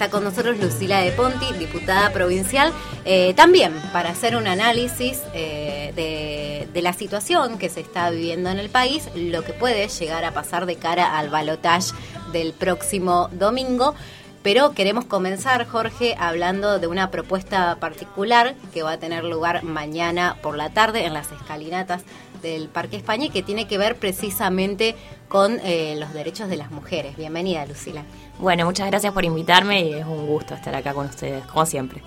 está 0.00 0.10
con 0.10 0.24
nosotros 0.24 0.58
Lucila 0.58 1.00
de 1.00 1.12
Ponti, 1.12 1.52
diputada 1.58 2.10
provincial, 2.10 2.72
eh, 3.04 3.34
también 3.34 3.74
para 3.92 4.08
hacer 4.08 4.34
un 4.34 4.46
análisis 4.46 5.20
eh, 5.34 5.92
de, 5.94 6.66
de, 6.72 6.80
la 6.80 6.94
situación 6.94 7.58
que 7.58 7.68
se 7.68 7.80
está 7.80 8.08
viviendo 8.08 8.48
en 8.48 8.58
el 8.58 8.70
país, 8.70 9.10
lo 9.14 9.44
que 9.44 9.52
puede 9.52 9.86
llegar 9.88 10.24
a 10.24 10.32
pasar 10.32 10.64
de 10.64 10.76
cara 10.76 11.18
al 11.18 11.28
balotaje 11.28 11.92
del 12.32 12.54
próximo 12.54 13.28
domingo. 13.32 13.94
Pero 14.42 14.72
queremos 14.72 15.04
comenzar, 15.04 15.66
Jorge, 15.68 16.16
hablando 16.18 16.78
de 16.78 16.86
una 16.86 17.10
propuesta 17.10 17.76
particular 17.78 18.54
que 18.72 18.82
va 18.82 18.92
a 18.92 18.98
tener 18.98 19.24
lugar 19.24 19.64
mañana 19.64 20.38
por 20.40 20.56
la 20.56 20.70
tarde 20.70 21.04
en 21.04 21.12
las 21.12 21.30
escalinatas 21.30 22.04
del 22.42 22.68
Parque 22.68 22.96
España 22.96 23.26
y 23.26 23.30
que 23.30 23.42
tiene 23.42 23.66
que 23.66 23.78
ver 23.78 23.96
precisamente 23.96 24.94
con 25.28 25.60
eh, 25.62 25.96
los 25.98 26.12
derechos 26.12 26.48
de 26.48 26.56
las 26.56 26.70
mujeres. 26.70 27.16
Bienvenida, 27.16 27.64
Lucila. 27.66 28.04
Bueno, 28.38 28.64
muchas 28.64 28.86
gracias 28.86 29.12
por 29.12 29.24
invitarme 29.24 29.84
y 29.84 29.92
es 29.94 30.06
un 30.06 30.26
gusto 30.26 30.54
estar 30.54 30.74
acá 30.74 30.94
con 30.94 31.06
ustedes, 31.06 31.44
como 31.46 31.66
siempre. 31.66 32.02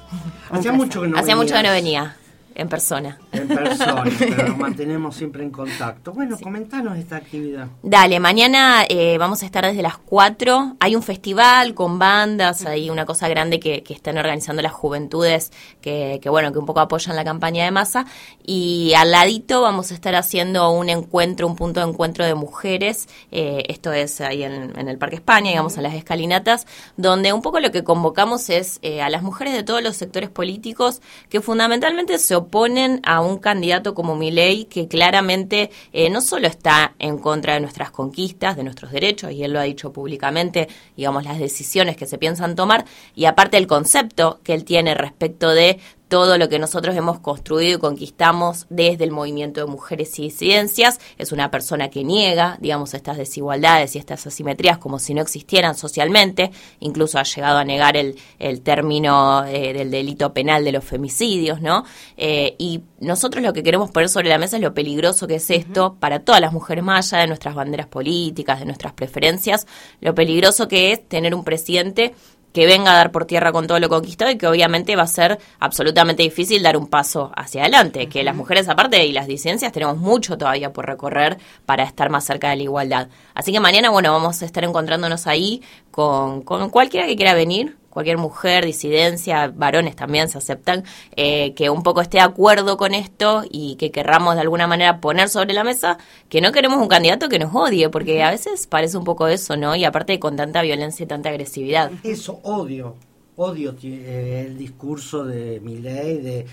Hacía 0.49 0.71
mucho 0.71 1.01
que 1.01 1.07
no 1.07 1.17
Hacía 1.17 1.35
mucho 1.35 1.55
que 1.55 1.63
no 1.63 1.69
venía. 1.69 2.17
En 2.55 2.69
persona. 2.69 3.17
En 3.31 3.47
persona, 3.47 4.03
pero 4.19 4.47
nos 4.49 4.57
mantenemos 4.57 5.15
siempre 5.15 5.43
en 5.43 5.49
contacto. 5.49 6.13
Bueno, 6.13 6.37
comentanos 6.41 6.97
esta 6.97 7.17
actividad. 7.17 7.67
Dale, 7.81 8.19
mañana 8.19 8.85
eh, 8.87 9.17
vamos 9.17 9.41
a 9.43 9.45
estar 9.45 9.65
desde 9.65 9.81
las 9.81 9.97
4. 9.97 10.77
Hay 10.79 10.95
un 10.95 11.03
festival 11.03 11.73
con 11.73 11.97
bandas, 11.97 12.65
hay 12.65 12.89
una 12.89 13.05
cosa 13.05 13.27
grande 13.27 13.59
que, 13.59 13.83
que 13.83 13.93
están 13.93 14.17
organizando 14.17 14.61
las 14.61 14.71
juventudes 14.71 15.51
que, 15.81 16.19
que, 16.21 16.29
bueno, 16.29 16.51
que 16.51 16.59
un 16.59 16.65
poco 16.65 16.79
apoyan 16.79 17.15
la 17.15 17.23
campaña 17.23 17.65
de 17.65 17.71
masa. 17.71 18.05
Y 18.45 18.93
al 18.95 19.11
ladito 19.11 19.61
vamos 19.61 19.91
a 19.91 19.93
estar 19.95 20.15
haciendo 20.15 20.69
un 20.71 20.89
encuentro, 20.89 21.47
un 21.47 21.55
punto 21.55 21.79
de 21.79 21.89
encuentro 21.89 22.25
de 22.25 22.35
mujeres. 22.35 23.07
Eh, 23.31 23.63
esto 23.67 23.91
es 23.91 24.21
ahí 24.21 24.43
en, 24.43 24.77
en, 24.77 24.87
el 24.87 24.97
Parque 24.97 25.15
España, 25.15 25.49
digamos, 25.49 25.77
en 25.77 25.83
las 25.83 25.93
escalinatas, 25.95 26.67
donde 26.97 27.33
un 27.33 27.41
poco 27.41 27.59
lo 27.59 27.71
que 27.71 27.83
convocamos 27.83 28.49
es 28.49 28.79
eh, 28.81 29.01
a 29.01 29.09
las 29.09 29.23
mujeres 29.23 29.53
de 29.53 29.63
todos 29.63 29.81
los 29.81 29.95
sectores 29.95 30.29
políticos 30.29 31.01
que 31.29 31.41
fundamentalmente 31.41 32.17
se 32.19 32.35
oponen 32.43 32.99
a 33.03 33.21
un 33.21 33.37
candidato 33.37 33.93
como 33.93 34.15
Milei 34.15 34.65
que 34.65 34.87
claramente 34.87 35.71
eh, 35.91 36.09
no 36.09 36.21
solo 36.21 36.47
está 36.47 36.93
en 36.99 37.17
contra 37.17 37.55
de 37.55 37.59
nuestras 37.59 37.91
conquistas, 37.91 38.55
de 38.55 38.63
nuestros 38.63 38.91
derechos, 38.91 39.31
y 39.31 39.43
él 39.43 39.53
lo 39.53 39.59
ha 39.59 39.63
dicho 39.63 39.91
públicamente, 39.91 40.67
digamos, 40.95 41.23
las 41.23 41.39
decisiones 41.39 41.97
que 41.97 42.05
se 42.05 42.17
piensan 42.17 42.55
tomar, 42.55 42.85
y 43.15 43.25
aparte 43.25 43.57
el 43.57 43.67
concepto 43.67 44.39
que 44.43 44.53
él 44.53 44.63
tiene 44.63 44.93
respecto 44.93 45.49
de 45.49 45.79
todo 46.13 46.37
lo 46.37 46.47
que 46.47 46.59
nosotros 46.59 46.95
hemos 46.95 47.19
construido 47.21 47.77
y 47.77 47.81
conquistamos 47.81 48.67
desde 48.69 49.03
el 49.03 49.09
movimiento 49.09 49.61
de 49.61 49.65
mujeres 49.65 50.19
y 50.19 50.25
disidencias. 50.25 50.99
Es 51.17 51.31
una 51.31 51.49
persona 51.49 51.89
que 51.89 52.03
niega, 52.03 52.59
digamos, 52.61 52.93
estas 52.93 53.17
desigualdades 53.17 53.95
y 53.95 53.97
estas 53.97 54.27
asimetrías 54.27 54.77
como 54.77 54.99
si 54.99 55.15
no 55.15 55.23
existieran 55.23 55.75
socialmente. 55.75 56.51
Incluso 56.81 57.17
ha 57.17 57.23
llegado 57.23 57.57
a 57.57 57.63
negar 57.63 57.97
el, 57.97 58.15
el 58.37 58.61
término 58.61 59.43
eh, 59.45 59.73
del 59.73 59.89
delito 59.89 60.35
penal 60.35 60.63
de 60.63 60.73
los 60.73 60.83
femicidios, 60.83 61.61
¿no? 61.61 61.83
Eh, 62.15 62.53
y 62.59 62.83
nosotros 62.99 63.43
lo 63.43 63.51
que 63.51 63.63
queremos 63.63 63.89
poner 63.89 64.07
sobre 64.07 64.29
la 64.29 64.37
mesa 64.37 64.57
es 64.57 64.61
lo 64.61 64.75
peligroso 64.75 65.25
que 65.25 65.37
es 65.37 65.49
esto 65.49 65.87
uh 65.87 65.89
-huh. 65.93 65.99
para 65.99 66.19
todas 66.19 66.41
las 66.41 66.53
mujeres 66.53 66.83
más 66.83 67.11
allá 67.11 67.21
de 67.21 67.27
nuestras 67.29 67.55
banderas 67.55 67.87
políticas, 67.87 68.59
de 68.59 68.65
nuestras 68.65 68.93
preferencias, 68.93 69.65
lo 69.99 70.13
peligroso 70.13 70.67
que 70.67 70.91
es 70.91 71.09
tener 71.09 71.33
un 71.33 71.43
presidente 71.43 72.13
que 72.53 72.65
venga 72.65 72.91
a 72.91 72.97
dar 72.97 73.11
por 73.11 73.25
tierra 73.25 73.51
con 73.51 73.67
todo 73.67 73.79
lo 73.79 73.89
conquistado 73.89 74.31
y 74.31 74.37
que 74.37 74.47
obviamente 74.47 74.95
va 74.95 75.03
a 75.03 75.07
ser 75.07 75.39
absolutamente 75.59 76.23
difícil 76.23 76.63
dar 76.63 76.77
un 76.77 76.87
paso 76.87 77.31
hacia 77.35 77.61
adelante, 77.61 78.07
que 78.07 78.23
las 78.23 78.35
mujeres 78.35 78.69
aparte 78.69 79.05
y 79.05 79.11
las 79.11 79.27
disidencias 79.27 79.71
tenemos 79.71 79.97
mucho 79.97 80.37
todavía 80.37 80.71
por 80.71 80.85
recorrer 80.85 81.37
para 81.65 81.83
estar 81.83 82.09
más 82.09 82.23
cerca 82.23 82.51
de 82.51 82.57
la 82.57 82.63
igualdad. 82.63 83.07
Así 83.33 83.51
que 83.51 83.59
mañana, 83.59 83.89
bueno, 83.89 84.11
vamos 84.13 84.41
a 84.41 84.45
estar 84.45 84.63
encontrándonos 84.63 85.27
ahí 85.27 85.61
con, 85.91 86.41
con 86.43 86.69
cualquiera 86.69 87.07
que 87.07 87.15
quiera 87.15 87.33
venir, 87.33 87.75
cualquier 87.93 88.17
mujer, 88.17 88.65
disidencia, 88.65 89.53
varones 89.55 89.95
también 89.95 90.27
se 90.27 90.39
aceptan, 90.39 90.83
eh, 91.15 91.53
que 91.53 91.69
un 91.69 91.83
poco 91.83 92.01
esté 92.01 92.17
de 92.17 92.23
acuerdo 92.23 92.75
con 92.75 92.95
esto 92.95 93.43
y 93.49 93.75
que 93.75 93.91
querramos 93.91 94.33
de 94.35 94.41
alguna 94.41 94.65
manera 94.65 94.99
poner 94.99 95.29
sobre 95.29 95.53
la 95.53 95.63
mesa 95.63 95.99
que 96.27 96.41
no 96.41 96.51
queremos 96.51 96.79
un 96.79 96.87
candidato 96.87 97.29
que 97.29 97.37
nos 97.37 97.53
odie, 97.53 97.89
porque 97.89 98.23
a 98.23 98.31
veces 98.31 98.65
parece 98.65 98.97
un 98.97 99.03
poco 99.03 99.27
eso, 99.27 99.55
¿no? 99.55 99.75
Y 99.75 99.85
aparte 99.85 100.19
con 100.19 100.35
tanta 100.35 100.63
violencia 100.63 101.03
y 101.03 101.07
tanta 101.07 101.29
agresividad. 101.29 101.91
Eso, 102.03 102.39
odio, 102.43 102.95
odio 103.35 103.75
eh, 103.83 104.45
el 104.47 104.57
discurso 104.57 105.23
de 105.23 105.59
Milei, 105.59 106.17
de 106.17 106.45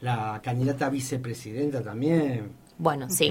la 0.00 0.40
candidata 0.42 0.86
a 0.86 0.90
vicepresidenta 0.90 1.80
también. 1.80 2.50
Bueno, 2.76 3.08
sí. 3.08 3.30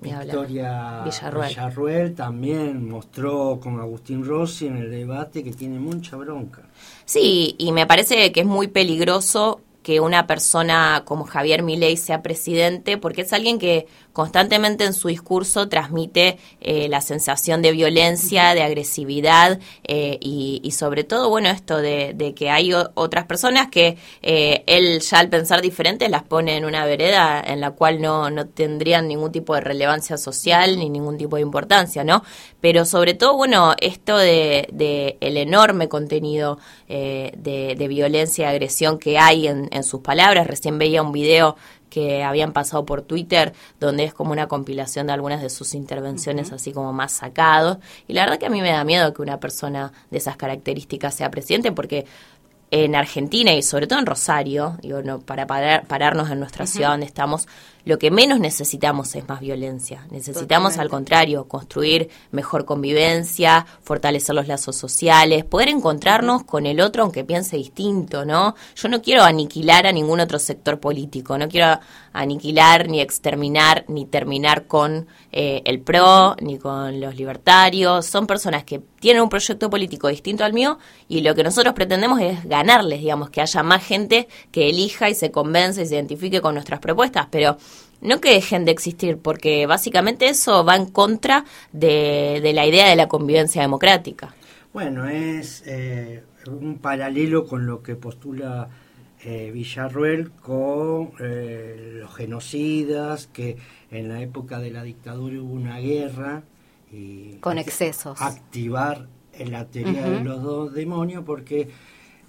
Victoria 0.00 1.02
Villarruel. 1.04 1.48
Villarruel. 1.48 2.14
también 2.14 2.88
mostró 2.88 3.58
con 3.60 3.80
Agustín 3.80 4.24
Rossi 4.24 4.66
en 4.66 4.76
el 4.76 4.90
debate 4.90 5.42
que 5.42 5.52
tiene 5.52 5.78
mucha 5.78 6.16
bronca. 6.16 6.62
Sí, 7.04 7.56
y 7.58 7.72
me 7.72 7.86
parece 7.86 8.30
que 8.32 8.40
es 8.40 8.46
muy 8.46 8.68
peligroso 8.68 9.60
que 9.82 10.00
una 10.00 10.26
persona 10.26 11.02
como 11.04 11.24
Javier 11.24 11.62
Milei 11.62 11.96
sea 11.96 12.22
presidente, 12.22 12.98
porque 12.98 13.22
es 13.22 13.32
alguien 13.32 13.58
que 13.58 13.86
constantemente 14.18 14.82
en 14.82 14.94
su 14.94 15.06
discurso 15.06 15.68
transmite 15.68 16.38
eh, 16.60 16.88
la 16.88 17.00
sensación 17.00 17.62
de 17.62 17.70
violencia, 17.70 18.52
de 18.52 18.64
agresividad 18.64 19.60
eh, 19.84 20.18
y, 20.20 20.60
y, 20.64 20.72
sobre 20.72 21.04
todo, 21.04 21.28
bueno, 21.28 21.50
esto 21.50 21.76
de, 21.76 22.14
de 22.16 22.34
que 22.34 22.50
hay 22.50 22.72
otras 22.74 23.26
personas 23.26 23.68
que 23.68 23.96
eh, 24.22 24.64
él 24.66 24.98
ya 25.02 25.20
al 25.20 25.28
pensar 25.28 25.62
diferente 25.62 26.08
las 26.08 26.24
pone 26.24 26.56
en 26.56 26.64
una 26.64 26.84
vereda 26.84 27.40
en 27.40 27.60
la 27.60 27.70
cual 27.70 28.02
no, 28.02 28.28
no 28.28 28.48
tendrían 28.48 29.06
ningún 29.06 29.30
tipo 29.30 29.54
de 29.54 29.60
relevancia 29.60 30.16
social 30.16 30.80
ni 30.80 30.90
ningún 30.90 31.16
tipo 31.16 31.36
de 31.36 31.42
importancia, 31.42 32.02
¿no? 32.02 32.24
Pero 32.60 32.86
sobre 32.86 33.14
todo, 33.14 33.36
bueno, 33.36 33.76
esto 33.80 34.18
de, 34.18 35.16
el 35.20 35.36
enorme 35.36 35.88
contenido 35.88 36.58
eh, 36.88 37.30
de, 37.36 37.86
violencia 37.86 38.46
y 38.46 38.48
agresión 38.48 38.98
que 38.98 39.16
hay 39.16 39.46
en 39.46 39.84
sus 39.84 40.00
palabras. 40.00 40.48
Recién 40.48 40.76
veía 40.76 41.02
un 41.02 41.12
video 41.12 41.56
que 41.88 42.22
habían 42.22 42.52
pasado 42.52 42.84
por 42.84 43.02
Twitter, 43.02 43.52
donde 43.80 44.04
es 44.04 44.14
como 44.14 44.32
una 44.32 44.46
compilación 44.48 45.06
de 45.06 45.12
algunas 45.12 45.40
de 45.40 45.50
sus 45.50 45.74
intervenciones 45.74 46.48
uh 46.48 46.52
-huh. 46.52 46.56
así 46.56 46.72
como 46.72 46.92
más 46.92 47.12
sacados. 47.12 47.78
Y 48.06 48.12
la 48.12 48.22
verdad 48.22 48.38
que 48.38 48.46
a 48.46 48.50
mí 48.50 48.60
me 48.60 48.70
da 48.70 48.84
miedo 48.84 49.12
que 49.12 49.22
una 49.22 49.38
persona 49.40 49.92
de 50.10 50.18
esas 50.18 50.36
características 50.36 51.14
sea 51.14 51.30
presidente, 51.30 51.72
porque 51.72 52.06
en 52.70 52.94
Argentina 52.94 53.52
y 53.54 53.62
sobre 53.62 53.86
todo 53.86 53.98
en 53.98 54.06
Rosario, 54.06 54.76
digo, 54.82 55.02
no, 55.02 55.20
para 55.20 55.46
parar, 55.46 55.86
pararnos 55.86 56.30
en 56.30 56.38
nuestra 56.38 56.64
uh 56.64 56.68
-huh. 56.68 56.70
ciudad 56.70 56.90
donde 56.90 57.06
estamos, 57.06 57.48
lo 57.84 57.98
que 57.98 58.10
menos 58.10 58.40
necesitamos 58.40 59.14
es 59.14 59.28
más 59.28 59.40
violencia. 59.40 60.06
Necesitamos, 60.10 60.72
Totalmente. 60.72 60.80
al 60.80 60.88
contrario, 60.88 61.48
construir 61.48 62.10
mejor 62.30 62.64
convivencia, 62.64 63.66
fortalecer 63.82 64.34
los 64.34 64.46
lazos 64.46 64.76
sociales, 64.76 65.44
poder 65.44 65.68
encontrarnos 65.68 66.44
con 66.44 66.66
el 66.66 66.80
otro 66.80 67.02
aunque 67.02 67.24
piense 67.24 67.56
distinto, 67.56 68.24
¿no? 68.24 68.54
Yo 68.76 68.88
no 68.88 69.00
quiero 69.02 69.22
aniquilar 69.22 69.86
a 69.86 69.92
ningún 69.92 70.20
otro 70.20 70.38
sector 70.38 70.80
político, 70.80 71.38
no 71.38 71.48
quiero 71.48 71.78
aniquilar, 72.12 72.88
ni 72.88 73.00
exterminar, 73.00 73.84
ni 73.88 74.06
terminar 74.06 74.66
con 74.66 75.06
eh, 75.30 75.62
el 75.64 75.80
PRO, 75.80 76.36
ni 76.40 76.58
con 76.58 77.00
los 77.00 77.16
libertarios. 77.16 78.06
Son 78.06 78.26
personas 78.26 78.64
que 78.64 78.80
tienen 79.00 79.22
un 79.22 79.28
proyecto 79.28 79.70
político 79.70 80.08
distinto 80.08 80.44
al 80.44 80.52
mío 80.52 80.78
y 81.08 81.20
lo 81.20 81.34
que 81.34 81.44
nosotros 81.44 81.74
pretendemos 81.74 82.20
es 82.20 82.44
ganarles, 82.44 83.00
digamos, 83.00 83.30
que 83.30 83.40
haya 83.40 83.62
más 83.62 83.84
gente 83.84 84.28
que 84.50 84.68
elija 84.68 85.08
y 85.08 85.14
se 85.14 85.30
convence 85.30 85.82
y 85.82 85.86
se 85.86 85.94
identifique 85.94 86.40
con 86.40 86.54
nuestras 86.54 86.80
propuestas, 86.80 87.28
pero 87.30 87.56
no 88.00 88.20
que 88.20 88.32
dejen 88.32 88.64
de 88.64 88.72
existir, 88.72 89.18
porque 89.18 89.66
básicamente 89.66 90.28
eso 90.28 90.64
va 90.64 90.76
en 90.76 90.86
contra 90.86 91.44
de, 91.72 92.40
de 92.42 92.52
la 92.52 92.66
idea 92.66 92.88
de 92.88 92.96
la 92.96 93.08
convivencia 93.08 93.62
democrática. 93.62 94.34
Bueno, 94.72 95.08
es 95.08 95.62
eh, 95.66 96.22
un 96.46 96.78
paralelo 96.78 97.46
con 97.46 97.66
lo 97.66 97.82
que 97.82 97.96
postula 97.96 98.68
eh, 99.24 99.50
Villarruel 99.52 100.30
con 100.30 101.10
eh, 101.20 101.98
los 102.00 102.14
genocidas, 102.14 103.26
que 103.26 103.56
en 103.90 104.08
la 104.08 104.22
época 104.22 104.60
de 104.60 104.70
la 104.70 104.82
dictadura 104.82 105.40
hubo 105.40 105.52
una 105.52 105.78
guerra. 105.78 106.44
Y 106.92 107.34
con 107.40 107.58
excesos. 107.58 108.20
Activar 108.20 109.08
la 109.38 109.66
teoría 109.66 110.02
uh 110.02 110.06
-huh. 110.06 110.18
de 110.18 110.24
los 110.24 110.42
dos 110.42 110.74
demonios 110.74 111.24
porque 111.24 111.68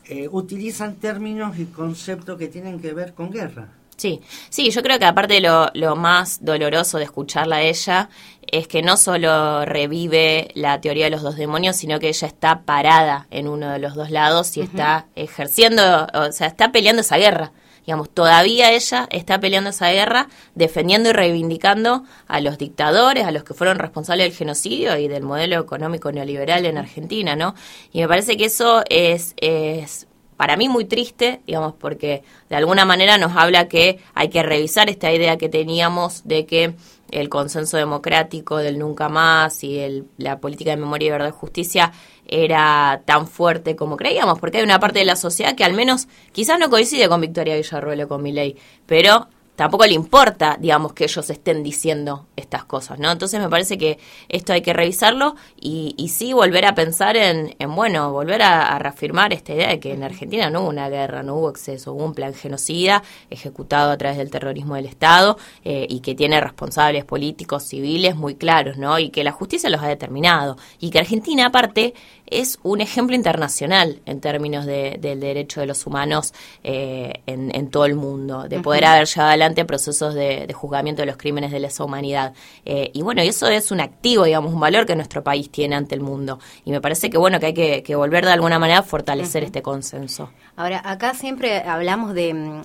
eh, 0.06 0.28
utilizan 0.32 0.96
términos 0.96 1.60
y 1.60 1.66
conceptos 1.66 2.38
que 2.38 2.48
tienen 2.48 2.80
que 2.80 2.94
ver 2.94 3.14
con 3.14 3.32
guerra. 3.32 3.70
Sí, 4.00 4.22
sí, 4.50 4.72
yo 4.72 4.82
creo 4.82 4.98
que 4.98 5.04
aparte 5.04 5.42
lo, 5.42 5.70
lo 5.74 5.98
más 5.98 6.46
doloroso 6.46 7.00
de 7.00 7.04
escucharla 7.04 7.58
a 7.58 7.62
ella 7.64 8.10
es 8.48 8.66
que 8.70 8.82
no 8.82 8.96
solo 8.96 9.66
revive 9.66 10.52
la 10.56 10.80
teoría 10.80 11.04
de 11.06 11.12
los 11.12 11.22
dos 11.22 11.36
demonios, 11.36 11.76
sino 11.76 12.00
que 12.00 12.08
ella 12.08 12.28
está 12.28 12.62
parada 12.62 13.28
en 13.30 13.50
uno 13.50 13.70
de 13.70 13.80
los 13.80 13.96
dos 13.96 14.10
lados 14.10 14.56
y 14.56 14.62
uh 14.62 14.64
-huh. 14.64 14.68
está 14.68 15.08
ejerciendo, 15.16 16.08
o 16.14 16.32
sea, 16.32 16.48
está 16.48 16.72
peleando 16.72 17.02
esa 17.02 17.18
guerra. 17.18 17.52
Digamos, 17.86 18.10
todavía 18.10 18.72
ella 18.72 19.08
está 19.10 19.42
peleando 19.42 19.72
esa 19.72 19.90
guerra, 19.92 20.30
defendiendo 20.56 21.10
y 21.10 21.14
reivindicando 21.14 22.04
a 22.28 22.40
los 22.40 22.58
dictadores, 22.58 23.26
a 23.26 23.32
los 23.32 23.44
que 23.44 23.54
fueron 23.54 23.80
responsables 23.80 24.28
del 24.28 24.38
genocidio 24.38 24.96
y 24.98 25.10
del 25.10 25.24
modelo 25.24 25.60
económico 25.60 26.12
neoliberal 26.12 26.66
en 26.66 26.78
Argentina, 26.78 27.36
¿no? 27.36 27.54
Y 27.92 28.00
me 28.00 28.08
parece 28.08 28.38
que 28.38 28.46
eso 28.46 28.84
es, 28.90 29.34
es 29.38 30.08
para 30.40 30.56
mí 30.56 30.70
muy 30.70 30.86
triste, 30.86 31.42
digamos, 31.46 31.74
porque 31.74 32.24
de 32.50 32.56
alguna 32.56 32.86
manera 32.86 33.18
nos 33.18 33.36
habla 33.36 33.68
que 33.68 34.00
hay 34.14 34.30
que 34.30 34.42
revisar 34.42 34.90
esta 34.90 35.12
idea 35.12 35.38
que 35.38 35.50
teníamos 35.50 36.26
de 36.26 36.46
que 36.46 36.76
el 37.12 37.28
consenso 37.28 37.76
democrático 37.76 38.56
del 38.56 38.80
nunca 38.80 39.10
más 39.10 39.66
y 39.66 39.80
el, 39.80 40.06
la 40.16 40.40
política 40.40 40.70
de 40.70 40.78
memoria 40.78 41.08
y 41.10 41.12
verdad 41.12 41.28
y 41.28 41.32
justicia 41.38 41.92
era 42.26 43.02
tan 43.04 43.28
fuerte 43.28 43.76
como 43.76 43.98
creíamos, 43.98 44.40
porque 44.40 44.60
hay 44.60 44.64
una 44.64 44.80
parte 44.80 45.00
de 45.00 45.06
la 45.06 45.18
sociedad 45.18 45.56
que 45.56 45.66
al 45.66 45.74
menos 45.74 46.08
quizás 46.32 46.58
no 46.58 46.70
coincide 46.70 47.10
con 47.10 47.20
Victoria 47.20 47.58
Villarruel 47.58 48.04
o 48.04 48.08
con 48.08 48.24
ley, 48.24 48.56
pero 48.86 49.28
tampoco 49.60 49.86
le 49.86 49.94
importa, 49.94 50.56
digamos, 50.58 50.94
que 50.94 51.04
ellos 51.04 51.30
estén 51.30 51.64
diciendo 51.64 52.28
estas 52.38 52.64
cosas, 52.64 52.98
¿no? 52.98 53.12
Entonces 53.12 53.42
me 53.42 53.50
parece 53.50 53.78
que 53.78 54.00
esto 54.30 54.54
hay 54.54 54.62
que 54.62 54.72
revisarlo 54.72 55.36
y, 55.60 55.96
y 55.98 56.08
sí 56.08 56.32
volver 56.32 56.64
a 56.64 56.76
pensar 56.76 57.18
en, 57.18 57.58
en 57.60 57.76
bueno, 57.76 58.10
volver 58.14 58.42
a, 58.42 58.80
reafirmar 58.80 59.34
esta 59.34 59.54
idea 59.54 59.68
de 59.68 59.82
que 59.82 59.92
en 59.92 60.04
Argentina 60.04 60.50
no 60.50 60.62
hubo 60.62 60.70
una 60.70 60.88
guerra, 60.88 61.24
no 61.24 61.36
hubo 61.36 61.50
exceso, 61.50 61.92
hubo 61.92 62.06
un 62.06 62.14
plan 62.14 62.34
genocida 62.34 63.04
ejecutado 63.30 63.92
a 63.92 63.98
través 63.98 64.18
del 64.18 64.32
terrorismo 64.32 64.76
del 64.76 64.86
Estado 64.86 65.38
eh, 65.66 65.86
y 65.90 66.00
que 66.00 66.16
tiene 66.16 66.40
responsables 66.40 67.04
políticos, 67.04 67.64
civiles 67.64 68.16
muy 68.16 68.36
claros, 68.36 68.78
¿no? 68.78 68.98
Y 68.98 69.10
que 69.10 69.26
la 69.26 69.34
justicia 69.34 69.70
los 69.70 69.82
ha 69.82 69.88
determinado 69.90 70.56
y 70.80 70.90
que 70.90 71.00
Argentina, 71.00 71.48
aparte, 71.48 71.94
es 72.32 72.60
un 72.64 72.82
ejemplo 72.82 73.16
internacional 73.16 74.02
en 74.06 74.22
términos 74.22 74.66
de, 74.66 74.98
del 75.00 75.20
derecho 75.20 75.60
de 75.60 75.66
los 75.66 75.86
humanos 75.86 76.34
eh, 76.64 77.22
en, 77.26 77.54
en, 77.56 77.70
todo 77.70 77.86
el 77.86 77.96
mundo, 77.96 78.48
de 78.48 78.60
poder 78.60 78.86
haber 78.86 79.08
llevado 79.08 79.30
adelante 79.30 79.66
procesos 79.66 80.14
de, 80.14 80.46
de, 80.48 80.54
juzgamiento 80.54 81.02
de 81.02 81.08
los 81.08 81.18
crímenes 81.18 81.52
de 81.52 81.60
lesa 81.60 81.84
humanidad. 81.84 82.34
Eh, 82.66 82.92
y 82.94 83.02
bueno, 83.02 83.22
eso 83.22 83.48
es 83.48 83.72
un 83.72 83.82
activo, 83.82 84.26
digamos, 84.26 84.54
un 84.54 84.60
valor 84.60 84.86
que 84.86 84.96
nuestro 84.96 85.24
país 85.24 85.50
tiene 85.50 85.76
ante 85.76 85.96
el 85.96 86.02
mundo. 86.02 86.40
Y 86.66 86.72
me 86.72 86.82
parece 86.82 87.10
que 87.10 87.18
bueno, 87.18 87.40
que 87.40 87.48
hay 87.48 87.54
que, 87.54 87.84
que 87.84 87.96
volver 87.96 88.26
de 88.26 88.32
alguna 88.32 88.60
manera 88.60 88.80
a 88.80 88.84
fortalecer 88.84 89.44
este 89.44 89.62
consenso. 89.62 90.32
Ahora, 90.56 90.82
acá 90.84 91.14
siempre 91.14 91.60
hablamos 91.60 92.14
de 92.14 92.34
mm, 92.34 92.62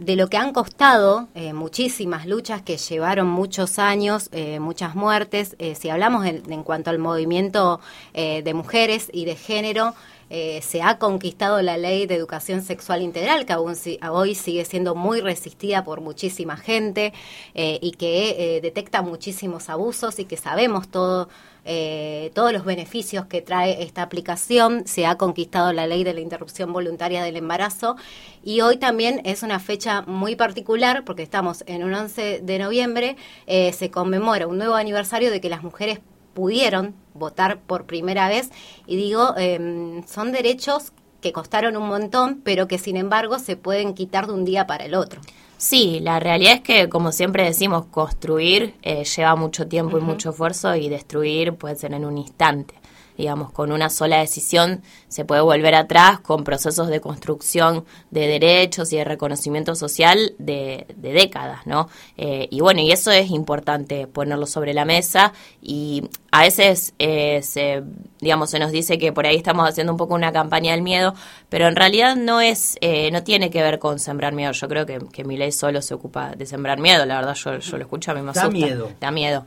de 0.00 0.16
lo 0.16 0.28
que 0.28 0.38
han 0.38 0.52
costado 0.52 1.28
eh, 1.34 1.52
muchísimas 1.52 2.26
luchas 2.26 2.62
que 2.62 2.78
llevaron 2.78 3.28
muchos 3.28 3.78
años, 3.78 4.30
eh, 4.32 4.58
muchas 4.58 4.94
muertes. 4.94 5.56
Eh, 5.58 5.74
si 5.74 5.90
hablamos 5.90 6.24
en, 6.24 6.50
en, 6.50 6.62
cuanto 6.62 6.88
al 6.88 6.98
movimiento 6.98 7.80
de 8.14 8.54
mujeres 8.54 9.10
y 9.12 9.26
de 9.26 9.36
género, 9.36 9.94
se 10.30 10.82
ha 10.82 10.98
conquistado 10.98 11.60
la 11.60 11.76
ley 11.76 12.06
de 12.06 12.14
educación 12.14 12.62
sexual 12.62 13.02
integral, 13.02 13.46
que 13.46 13.52
aún 13.52 13.74
hoy 14.10 14.34
sigue 14.34 14.64
siendo 14.64 14.94
muy 14.94 15.20
resistida 15.20 15.84
por 15.84 16.00
muchísima 16.00 16.56
gente 16.56 17.12
y 17.54 17.90
que 17.92 18.60
detecta 18.62 19.02
muchísimos 19.02 19.68
abusos 19.68 20.18
y 20.18 20.24
que 20.24 20.36
sabemos 20.36 20.88
todo 20.88 21.28
eh, 21.64 22.30
todos 22.34 22.52
los 22.52 22.64
beneficios 22.64 23.26
que 23.26 23.42
trae 23.42 23.82
esta 23.82 24.02
aplicación. 24.02 24.86
Se 24.86 25.06
ha 25.06 25.16
conquistado 25.16 25.72
la 25.72 25.86
ley 25.86 26.04
de 26.04 26.14
la 26.14 26.20
interrupción 26.20 26.72
voluntaria 26.72 27.22
del 27.22 27.36
embarazo 27.36 27.96
y 28.42 28.60
hoy 28.62 28.78
también 28.78 29.20
es 29.24 29.42
una 29.42 29.60
fecha 29.60 30.02
muy 30.02 30.36
particular 30.36 31.04
porque 31.04 31.22
estamos 31.22 31.64
en 31.66 31.84
un 31.84 31.94
11 31.94 32.40
de 32.42 32.58
noviembre, 32.58 33.16
eh, 33.46 33.72
se 33.72 33.90
conmemora 33.90 34.46
un 34.46 34.58
nuevo 34.58 34.74
aniversario 34.74 35.30
de 35.30 35.40
que 35.40 35.50
las 35.50 35.62
mujeres 35.62 36.00
pudieron 36.34 36.94
votar 37.14 37.60
por 37.60 37.86
primera 37.86 38.28
vez. 38.28 38.50
Y 38.86 38.96
digo, 38.96 39.34
em, 39.36 40.02
son 40.06 40.32
derechos 40.32 40.92
que 41.20 41.32
costaron 41.32 41.76
un 41.76 41.88
montón, 41.88 42.40
pero 42.42 42.66
que 42.66 42.78
sin 42.78 42.96
embargo 42.96 43.38
se 43.38 43.56
pueden 43.56 43.94
quitar 43.94 44.26
de 44.26 44.32
un 44.32 44.44
día 44.44 44.66
para 44.66 44.86
el 44.86 44.94
otro. 44.94 45.20
Sí, 45.58 46.00
la 46.00 46.18
realidad 46.18 46.54
es 46.54 46.60
que, 46.62 46.88
como 46.88 47.12
siempre 47.12 47.44
decimos, 47.44 47.84
construir 47.90 48.74
eh, 48.82 49.04
lleva 49.04 49.36
mucho 49.36 49.68
tiempo 49.68 49.98
y 49.98 50.00
mucho 50.00 50.30
esfuerzo 50.30 50.74
y 50.74 50.88
destruir 50.88 51.54
puede 51.54 51.76
ser 51.76 51.92
en 51.92 52.06
un 52.06 52.16
instante 52.16 52.79
digamos, 53.20 53.52
con 53.52 53.70
una 53.70 53.90
sola 53.90 54.18
decisión 54.18 54.82
se 55.08 55.26
puede 55.26 55.42
volver 55.42 55.74
atrás 55.74 56.20
con 56.20 56.42
procesos 56.42 56.88
de 56.88 57.00
construcción 57.00 57.84
de 58.10 58.26
derechos 58.26 58.92
y 58.92 58.96
de 58.96 59.04
reconocimiento 59.04 59.74
social 59.74 60.32
de, 60.38 60.86
décadas, 60.96 61.66
¿no? 61.66 61.88
Eh, 62.16 62.48
y 62.50 62.60
bueno, 62.60 62.80
y 62.80 62.92
eso 62.92 63.10
es 63.10 63.30
importante 63.30 64.06
ponerlo 64.06 64.46
sobre 64.46 64.72
la 64.72 64.86
mesa 64.86 65.34
y 65.60 66.08
a 66.30 66.42
veces 66.42 66.94
eh, 66.98 67.40
se, 67.42 67.82
digamos, 68.20 68.50
se 68.50 68.58
nos 68.58 68.70
dice 68.70 68.98
que 68.98 69.12
por 69.12 69.26
ahí 69.26 69.36
estamos 69.36 69.68
haciendo 69.68 69.92
un 69.92 69.96
poco 69.96 70.14
una 70.14 70.32
campaña 70.32 70.72
del 70.72 70.82
miedo, 70.82 71.14
pero 71.48 71.66
en 71.66 71.76
realidad 71.76 72.16
no 72.16 72.40
es, 72.40 72.76
eh, 72.80 73.10
no 73.10 73.22
tiene 73.22 73.50
que 73.50 73.62
ver 73.62 73.78
con 73.78 73.98
sembrar 73.98 74.32
miedo. 74.32 74.52
Yo 74.52 74.68
creo 74.68 74.86
que, 74.86 74.98
que 75.12 75.24
mi 75.24 75.36
ley 75.36 75.52
solo 75.52 75.82
se 75.82 75.94
ocupa 75.94 76.30
de 76.36 76.46
sembrar 76.46 76.78
miedo, 76.78 77.04
la 77.06 77.16
verdad 77.16 77.34
yo, 77.34 77.58
yo 77.58 77.76
lo 77.76 77.82
escucho, 77.82 78.12
a 78.12 78.14
mí 78.14 78.22
me 78.22 78.30
asusta. 78.30 78.48
Da 78.48 78.52
miedo. 78.52 78.92
Da 79.00 79.10
miedo. 79.10 79.44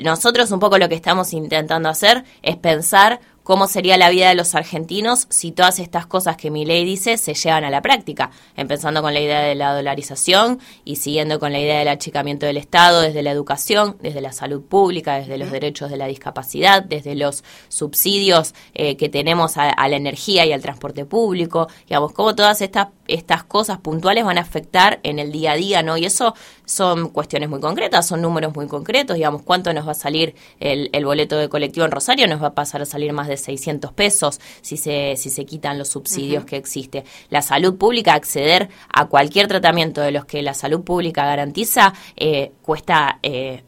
nosotros 0.00 0.50
un 0.50 0.60
poco 0.60 0.78
lo 0.78 0.88
que 0.88 0.94
estamos 0.94 1.32
intentando 1.32 1.88
hacer 1.88 2.24
es 2.42 2.56
pensar 2.56 3.20
cómo 3.42 3.66
sería 3.66 3.96
la 3.96 4.10
vida 4.10 4.28
de 4.28 4.34
los 4.34 4.54
argentinos 4.54 5.26
si 5.30 5.52
todas 5.52 5.78
estas 5.78 6.06
cosas 6.06 6.36
que 6.36 6.50
mi 6.50 6.64
ley 6.64 6.84
dice 6.84 7.16
se 7.16 7.34
llevan 7.34 7.64
a 7.64 7.70
la 7.70 7.82
práctica, 7.82 8.30
empezando 8.56 9.02
con 9.02 9.14
la 9.14 9.20
idea 9.20 9.40
de 9.40 9.54
la 9.54 9.74
dolarización 9.74 10.60
y 10.84 10.96
siguiendo 10.96 11.38
con 11.38 11.52
la 11.52 11.60
idea 11.60 11.78
del 11.78 11.88
achicamiento 11.88 12.46
del 12.46 12.56
Estado 12.56 13.00
desde 13.00 13.22
la 13.22 13.30
educación, 13.30 13.96
desde 14.00 14.20
la 14.20 14.32
salud 14.32 14.62
pública, 14.62 15.16
desde 15.16 15.38
los 15.38 15.50
derechos 15.50 15.90
de 15.90 15.96
la 15.96 16.06
discapacidad, 16.06 16.82
desde 16.82 17.14
los 17.14 17.44
subsidios 17.68 18.54
eh, 18.74 18.96
que 18.96 19.08
tenemos 19.08 19.56
a, 19.56 19.88
la 19.88 19.96
energía 19.96 20.46
y 20.46 20.52
al 20.52 20.62
transporte 20.62 21.04
público, 21.04 21.68
digamos, 21.88 22.12
cómo 22.12 22.34
todas 22.34 22.60
estas, 22.60 22.88
estas 23.14 23.44
cosas 23.44 23.78
puntuales 23.78 24.24
van 24.24 24.38
a 24.38 24.42
afectar 24.42 25.00
en 25.02 25.18
el 25.18 25.32
día 25.32 25.52
a 25.52 25.56
día, 25.56 25.82
¿no? 25.82 25.96
Y 25.96 26.04
eso 26.04 26.34
son 26.64 27.08
cuestiones 27.10 27.48
muy 27.48 27.60
concretas, 27.60 28.06
son 28.06 28.22
números 28.22 28.54
muy 28.54 28.66
concretos, 28.66 29.16
digamos, 29.16 29.42
cuánto 29.42 29.72
nos 29.72 29.86
va 29.86 29.92
a 29.92 29.94
salir 29.94 30.34
el, 30.60 30.90
el 30.92 31.04
boleto 31.04 31.36
de 31.36 31.48
colectivo 31.48 31.84
en 31.84 31.92
Rosario, 31.92 32.26
nos 32.26 32.42
va 32.42 32.48
a 32.48 32.54
pasar 32.54 32.82
a 32.82 32.84
salir 32.86 33.12
más 33.12 33.28
de 33.28 33.36
600 33.36 33.92
pesos 33.92 34.40
si 34.60 34.76
se, 34.76 35.16
si 35.16 35.30
se 35.30 35.44
quitan 35.44 35.78
los 35.78 35.88
subsidios 35.88 36.44
que 36.44 36.56
existe. 36.56 37.04
La 37.28 37.42
salud 37.42 37.76
pública, 37.76 38.14
acceder 38.14 38.68
a 38.92 39.06
cualquier 39.06 39.48
tratamiento 39.48 40.00
de 40.00 40.12
los 40.12 40.24
que 40.24 40.42
la 40.42 40.54
salud 40.54 40.82
pública 40.82 41.24
garantiza, 41.26 41.92
eh, 42.16 42.52
cuesta 42.62 43.18
eh, 43.22 43.62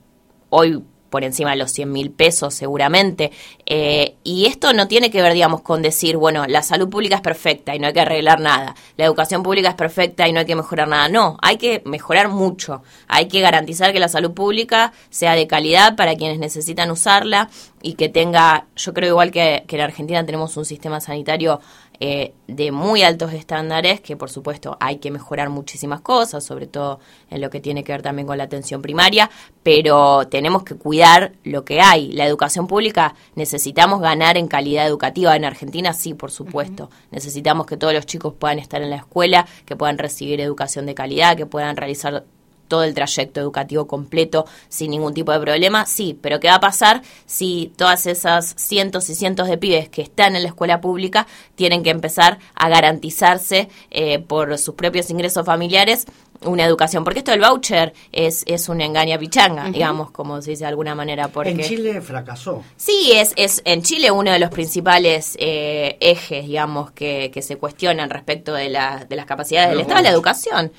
hoy 0.50 0.82
por 1.14 1.22
encima 1.22 1.50
de 1.50 1.56
los 1.56 1.70
100 1.70 1.92
mil 1.92 2.10
pesos 2.10 2.54
seguramente. 2.54 3.30
Eh, 3.66 4.16
y 4.24 4.46
esto 4.46 4.72
no 4.72 4.88
tiene 4.88 5.12
que 5.12 5.22
ver, 5.22 5.32
digamos, 5.32 5.60
con 5.60 5.80
decir, 5.80 6.16
bueno, 6.16 6.44
la 6.48 6.60
salud 6.60 6.88
pública 6.88 7.14
es 7.14 7.20
perfecta 7.20 7.72
y 7.72 7.78
no 7.78 7.86
hay 7.86 7.92
que 7.92 8.00
arreglar 8.00 8.40
nada, 8.40 8.74
la 8.96 9.04
educación 9.04 9.44
pública 9.44 9.68
es 9.68 9.76
perfecta 9.76 10.26
y 10.26 10.32
no 10.32 10.40
hay 10.40 10.44
que 10.44 10.56
mejorar 10.56 10.88
nada. 10.88 11.08
No, 11.08 11.38
hay 11.40 11.56
que 11.56 11.82
mejorar 11.84 12.30
mucho. 12.30 12.82
Hay 13.06 13.28
que 13.28 13.40
garantizar 13.40 13.92
que 13.92 14.00
la 14.00 14.08
salud 14.08 14.32
pública 14.32 14.92
sea 15.08 15.36
de 15.36 15.46
calidad 15.46 15.94
para 15.94 16.16
quienes 16.16 16.40
necesitan 16.40 16.90
usarla 16.90 17.48
y 17.80 17.92
que 17.92 18.08
tenga, 18.08 18.66
yo 18.74 18.92
creo 18.92 19.10
igual 19.10 19.30
que, 19.30 19.62
que 19.68 19.76
en 19.76 19.82
Argentina 19.82 20.26
tenemos 20.26 20.56
un 20.56 20.64
sistema 20.64 21.00
sanitario 21.00 21.60
eh, 22.00 22.34
de 22.48 22.72
muy 22.72 23.02
altos 23.02 23.32
estándares, 23.32 24.00
que 24.00 24.16
por 24.16 24.30
supuesto 24.30 24.76
hay 24.80 24.96
que 24.96 25.10
mejorar 25.10 25.48
muchísimas 25.48 26.00
cosas, 26.00 26.44
sobre 26.44 26.66
todo 26.66 26.98
en 27.30 27.40
lo 27.40 27.50
que 27.50 27.60
tiene 27.60 27.84
que 27.84 27.92
ver 27.92 28.02
también 28.02 28.26
con 28.26 28.36
la 28.36 28.44
atención 28.44 28.82
primaria, 28.82 29.30
pero 29.62 30.26
tenemos 30.28 30.64
que 30.64 30.74
cuidar 30.74 31.32
lo 31.44 31.64
que 31.64 31.80
hay. 31.80 32.10
La 32.12 32.26
educación 32.26 32.66
pública 32.66 33.14
necesitamos 33.36 34.00
ganar 34.00 34.36
en 34.36 34.48
calidad 34.48 34.86
educativa. 34.86 35.36
En 35.36 35.44
Argentina 35.44 35.92
sí, 35.92 36.14
por 36.14 36.30
supuesto. 36.30 36.90
Necesitamos 37.10 37.66
que 37.66 37.76
todos 37.76 37.94
los 37.94 38.06
chicos 38.06 38.34
puedan 38.38 38.58
estar 38.58 38.82
en 38.82 38.90
la 38.90 38.96
escuela, 38.96 39.46
que 39.64 39.76
puedan 39.76 39.98
recibir 39.98 40.40
educación 40.40 40.86
de 40.86 40.94
calidad, 40.94 41.36
que 41.36 41.46
puedan 41.46 41.76
realizar 41.76 42.24
todo 42.68 42.84
el 42.84 42.94
trayecto 42.94 43.40
educativo 43.40 43.86
completo 43.86 44.46
sin 44.68 44.90
ningún 44.90 45.14
tipo 45.14 45.32
de 45.32 45.40
problema, 45.40 45.86
sí, 45.86 46.18
pero 46.20 46.40
¿qué 46.40 46.48
va 46.48 46.56
a 46.56 46.60
pasar 46.60 47.02
si 47.26 47.72
todas 47.76 48.06
esas 48.06 48.54
cientos 48.56 49.08
y 49.10 49.14
cientos 49.14 49.48
de 49.48 49.58
pibes 49.58 49.88
que 49.88 50.02
están 50.02 50.36
en 50.36 50.42
la 50.42 50.48
escuela 50.48 50.80
pública 50.80 51.26
tienen 51.54 51.82
que 51.82 51.90
empezar 51.90 52.38
a 52.54 52.68
garantizarse 52.68 53.68
eh, 53.90 54.18
por 54.18 54.56
sus 54.58 54.74
propios 54.74 55.10
ingresos 55.10 55.46
familiares 55.46 56.06
una 56.44 56.64
educación, 56.64 57.04
porque 57.04 57.20
esto 57.20 57.30
del 57.30 57.40
voucher 57.40 57.92
es, 58.12 58.44
es 58.46 58.68
una 58.68 58.84
engaña 58.84 59.18
pichanga, 59.18 59.70
digamos, 59.70 60.10
como 60.10 60.40
se 60.42 60.50
dice 60.50 60.64
de 60.64 60.68
alguna 60.68 60.94
manera. 60.94 61.28
Porque... 61.28 61.50
En 61.50 61.60
Chile 61.60 62.00
fracasó. 62.00 62.62
Sí, 62.76 63.12
es, 63.14 63.32
es 63.36 63.62
en 63.64 63.82
Chile 63.82 64.10
uno 64.10 64.32
de 64.32 64.38
los 64.38 64.50
principales 64.50 65.36
eh, 65.40 65.96
ejes, 66.00 66.46
digamos, 66.46 66.90
que, 66.92 67.30
que 67.32 67.42
se 67.42 67.56
cuestionan 67.56 68.10
respecto 68.10 68.54
de, 68.54 68.68
la, 68.68 69.04
de 69.04 69.16
las 69.16 69.26
capacidades 69.26 69.70
del 69.70 69.80
Estado, 69.80 70.02
la 70.02 70.10
educación. 70.10 70.72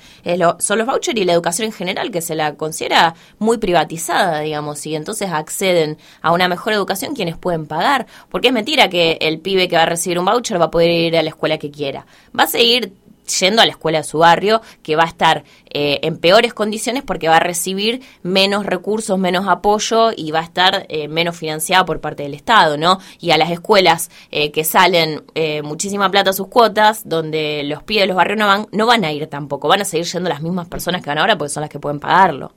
son 0.58 0.78
los 0.78 0.86
vouchers 0.86 1.18
y 1.18 1.24
la 1.24 1.32
educación 1.32 1.66
en 1.66 1.72
general, 1.72 2.10
que 2.10 2.20
se 2.20 2.34
la 2.34 2.54
considera 2.54 3.14
muy 3.38 3.58
privatizada, 3.58 4.40
digamos, 4.40 4.84
y 4.86 4.94
entonces 4.94 5.30
acceden 5.30 5.98
a 6.22 6.32
una 6.32 6.48
mejor 6.48 6.72
educación 6.72 7.14
quienes 7.14 7.36
pueden 7.36 7.66
pagar, 7.66 8.06
porque 8.30 8.48
es 8.48 8.54
mentira 8.54 8.88
que 8.88 9.18
el 9.20 9.40
pibe 9.40 9.68
que 9.68 9.76
va 9.76 9.82
a 9.82 9.86
recibir 9.86 10.18
un 10.18 10.24
voucher 10.24 10.60
va 10.60 10.66
a 10.66 10.70
poder 10.70 10.90
ir 10.90 11.16
a 11.16 11.22
la 11.22 11.30
escuela 11.30 11.58
que 11.58 11.70
quiera. 11.70 12.06
Va 12.38 12.44
a 12.44 12.48
seguir 12.48 12.92
yendo 13.26 13.62
a 13.62 13.66
la 13.66 13.72
escuela 13.72 13.98
de 13.98 14.04
su 14.04 14.18
barrio, 14.18 14.62
que 14.82 14.96
va 14.96 15.04
a 15.04 15.06
estar 15.06 15.44
eh, 15.66 16.00
en 16.02 16.16
peores 16.18 16.54
condiciones 16.54 17.02
porque 17.02 17.28
va 17.28 17.36
a 17.36 17.40
recibir 17.40 18.02
menos 18.22 18.66
recursos, 18.66 19.18
menos 19.18 19.46
apoyo 19.48 20.10
y 20.16 20.30
va 20.30 20.40
a 20.40 20.44
estar 20.44 20.86
eh, 20.88 21.08
menos 21.08 21.36
financiado 21.36 21.84
por 21.84 22.00
parte 22.00 22.22
del 22.22 22.34
Estado, 22.34 22.76
¿no? 22.76 22.98
Y 23.20 23.30
a 23.30 23.38
las 23.38 23.50
escuelas 23.50 24.10
eh, 24.30 24.50
que 24.52 24.64
salen 24.64 25.24
muchísima 25.62 26.10
plata 26.10 26.30
a 26.30 26.32
sus 26.32 26.48
cuotas, 26.48 27.08
donde 27.08 27.62
los 27.64 27.82
pibes 27.82 28.04
de 28.04 28.06
los 28.08 28.16
barrios 28.16 28.38
no 28.38 28.46
van, 28.46 28.66
no 28.72 28.86
van 28.86 29.04
a 29.04 29.12
ir 29.12 29.26
tampoco, 29.26 29.68
van 29.68 29.82
a 29.82 29.84
seguir 29.84 30.06
yendo 30.06 30.28
las 30.28 30.40
mismas 30.40 30.66
personas 30.66 31.02
que 31.02 31.10
van 31.10 31.18
ahora 31.18 31.36
porque 31.36 31.50
son 31.50 31.60
las 31.60 31.70
que 31.70 31.78
pueden 31.78 32.00
pagarlo. 32.00 32.52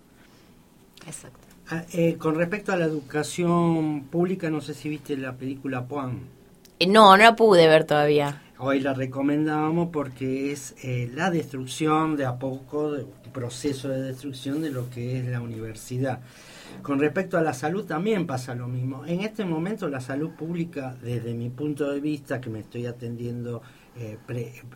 Exacto. 1.05 1.39
Ah, 1.71 1.83
con 2.17 2.35
respecto 2.35 2.71
a 2.71 2.77
la 2.77 2.85
educación 2.85 4.05
pública, 4.09 4.49
no 4.49 4.61
sé 4.61 4.73
si 4.73 4.89
viste 4.89 5.15
la 5.17 5.33
película 5.33 5.85
Puan. 5.85 6.21
no, 6.87 7.17
no 7.17 7.17
la 7.17 7.35
pude 7.35 7.67
ver 7.67 7.83
todavía 7.83 8.41
hoy 8.59 8.81
la 8.81 8.93
recomendábamos 8.93 9.89
porque 9.91 10.51
es 10.51 10.75
eh, 10.83 11.09
la 11.15 11.31
destrucción 11.31 12.17
de 12.17 12.25
a 12.25 12.37
poco, 12.37 12.91
de, 12.91 13.05
proceso 13.33 13.89
de 13.89 14.01
destrucción 14.01 14.61
de 14.61 14.69
lo 14.69 14.89
que 14.89 15.17
es 15.17 15.25
la 15.25 15.41
universidad. 15.41 16.19
Con 16.81 16.99
respecto 16.99 17.37
a 17.37 17.41
la 17.41 17.53
salud 17.53 17.85
también 17.85 18.27
pasa 18.27 18.55
lo 18.55 18.67
mismo. 18.67 19.05
En 19.05 19.21
este 19.21 19.45
momento 19.45 19.87
la 19.87 20.01
salud 20.01 20.31
pública, 20.31 20.95
desde 21.01 21.33
mi 21.33 21.49
punto 21.49 21.89
de 21.89 21.99
vista, 21.99 22.41
que 22.41 22.49
me 22.49 22.59
estoy 22.59 22.85
atendiendo 22.85 23.61
eh, 23.97 24.17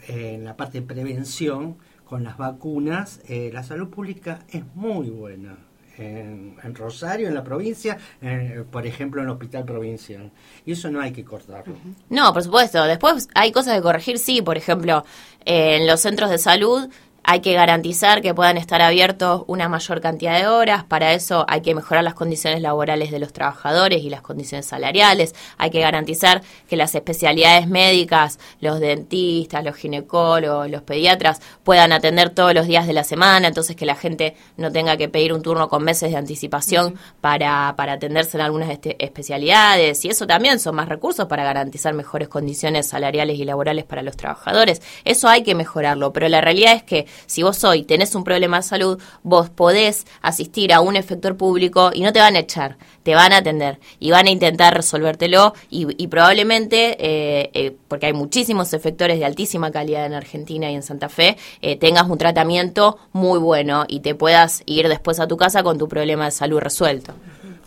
en 0.07 0.43
la 0.45 0.55
parte 0.55 0.79
de 0.81 0.87
prevención 0.87 1.77
con 2.05 2.23
las 2.23 2.37
vacunas, 2.37 3.21
eh, 3.27 3.51
la 3.53 3.63
salud 3.63 3.89
pública 3.89 4.39
es 4.49 4.63
muy 4.75 5.09
buena 5.09 5.57
en, 5.97 6.75
Rosario, 6.75 7.27
en 7.27 7.33
la 7.33 7.43
provincia, 7.43 7.97
por 8.71 8.85
ejemplo, 8.85 9.21
en 9.21 9.27
el 9.27 9.33
hospital 9.33 9.65
provincial. 9.65 10.31
Y 10.65 10.73
eso 10.73 10.89
no 10.89 11.01
hay 11.01 11.12
que 11.12 11.23
cortarlo. 11.23 11.75
No, 12.09 12.33
por 12.33 12.43
supuesto. 12.43 12.83
Después 12.85 13.27
hay 13.35 13.51
cosas 13.51 13.75
que 13.75 13.81
corregir, 13.81 14.17
sí. 14.17 14.41
Por 14.41 14.57
ejemplo, 14.57 15.05
en 15.45 15.88
los 15.88 16.00
centros 16.01 16.29
de 16.29 16.38
salud 16.38 16.89
hay 17.23 17.39
que 17.39 17.53
garantizar 17.53 18.21
que 18.21 18.33
puedan 18.33 18.57
estar 18.57 18.81
abiertos 18.81 19.43
una 19.47 19.69
mayor 19.69 20.01
cantidad 20.01 20.37
de 20.37 20.47
horas. 20.47 20.83
Para 20.83 21.13
eso 21.13 21.45
hay 21.47 21.61
que 21.61 21.73
mejorar 21.73 22.03
las 22.03 22.15
condiciones 22.15 22.61
laborales 22.61 23.11
de 23.11 23.19
los 23.19 23.31
trabajadores 23.31 24.03
y 24.03 24.09
las 24.09 24.21
condiciones 24.21 24.65
salariales. 24.65 25.33
Hay 25.57 25.69
que 25.69 25.79
garantizar 25.79 26.41
que 26.67 26.75
las 26.75 26.93
especialidades 26.95 27.67
médicas, 27.67 28.39
los 28.59 28.81
dentistas, 28.81 29.63
los 29.63 29.75
ginecólogos, 29.75 30.69
los 30.69 30.81
pediatras 30.81 31.41
puedan 31.63 31.93
atender 31.93 32.29
todos 32.29 32.53
los 32.53 32.67
días 32.67 32.87
de 32.87 32.93
la 32.93 33.05
semana. 33.05 33.47
Entonces 33.47 33.77
que 33.77 33.85
la 33.85 33.95
gente 33.95 34.35
no 34.57 34.71
tenga 34.71 34.97
que 34.97 35.07
pedir 35.07 35.31
un 35.31 35.41
turno 35.41 35.69
con 35.69 35.83
meses 35.83 36.11
de 36.11 36.17
anticipación 36.17 36.95
para, 37.21 37.73
para 37.77 37.93
atenderse 37.93 38.35
en 38.35 38.41
algunas 38.41 38.69
este, 38.69 39.01
especialidades. 39.03 40.03
Y 40.03 40.09
eso 40.09 40.27
también 40.27 40.59
son 40.59 40.75
más 40.75 40.89
recursos 40.89 41.27
para 41.27 41.45
garantizar 41.45 41.93
mejores 41.93 42.27
condiciones 42.27 42.87
salariales 42.87 43.39
y 43.39 43.45
laborales 43.45 43.85
para 43.85 44.01
los 44.01 44.17
trabajadores. 44.17 44.81
Eso 45.05 45.29
hay 45.29 45.43
que 45.43 45.55
mejorarlo. 45.55 46.11
Pero 46.11 46.27
la 46.27 46.41
realidad 46.41 46.73
es 46.73 46.83
que 46.83 47.07
si 47.25 47.43
vos 47.43 47.63
hoy 47.63 47.84
tenés 47.84 48.15
un 48.15 48.24
problema 48.24 48.58
de 48.58 48.63
salud, 48.63 49.01
vos 49.24 49.50
podés 49.50 50.05
asistir 50.22 50.74
a 50.74 50.82
un 50.82 50.96
efector 50.96 51.38
público 51.38 51.91
y 51.93 52.01
no 52.01 52.13
te 52.13 52.20
van 52.20 52.36
a 52.36 52.39
echar, 52.39 52.77
te 53.03 53.15
van 53.15 53.34
a 53.34 53.38
atender 53.38 53.79
y 54.00 54.12
van 54.12 54.27
a 54.27 54.32
intentar 54.32 54.75
resolvértelo 54.75 55.53
y, 55.70 56.08
probablemente, 56.08 56.98
eh, 57.00 57.50
eh, 57.53 57.75
porque 57.88 58.08
hay 58.08 58.13
muchísimos 58.13 58.74
efectores 58.74 59.20
de 59.20 59.25
altísima 59.25 59.72
calidad 59.72 60.05
en 60.05 60.13
Argentina 60.13 60.72
y 60.72 60.75
en 60.75 60.84
Santa 60.84 61.10
Fe, 61.10 61.38
eh, 61.62 61.75
tengas 61.75 62.10
un 62.10 62.17
tratamiento 62.17 62.98
muy 63.12 63.39
bueno 63.39 63.86
y 63.88 64.00
te 64.00 64.15
puedas 64.15 64.63
ir 64.65 64.88
después 64.88 65.20
a 65.20 65.27
tu 65.27 65.38
casa 65.38 65.63
con 65.63 65.77
tu 65.77 65.88
problema 65.88 66.25
de 66.25 66.32
salud 66.32 66.60
resuelto. 66.60 67.13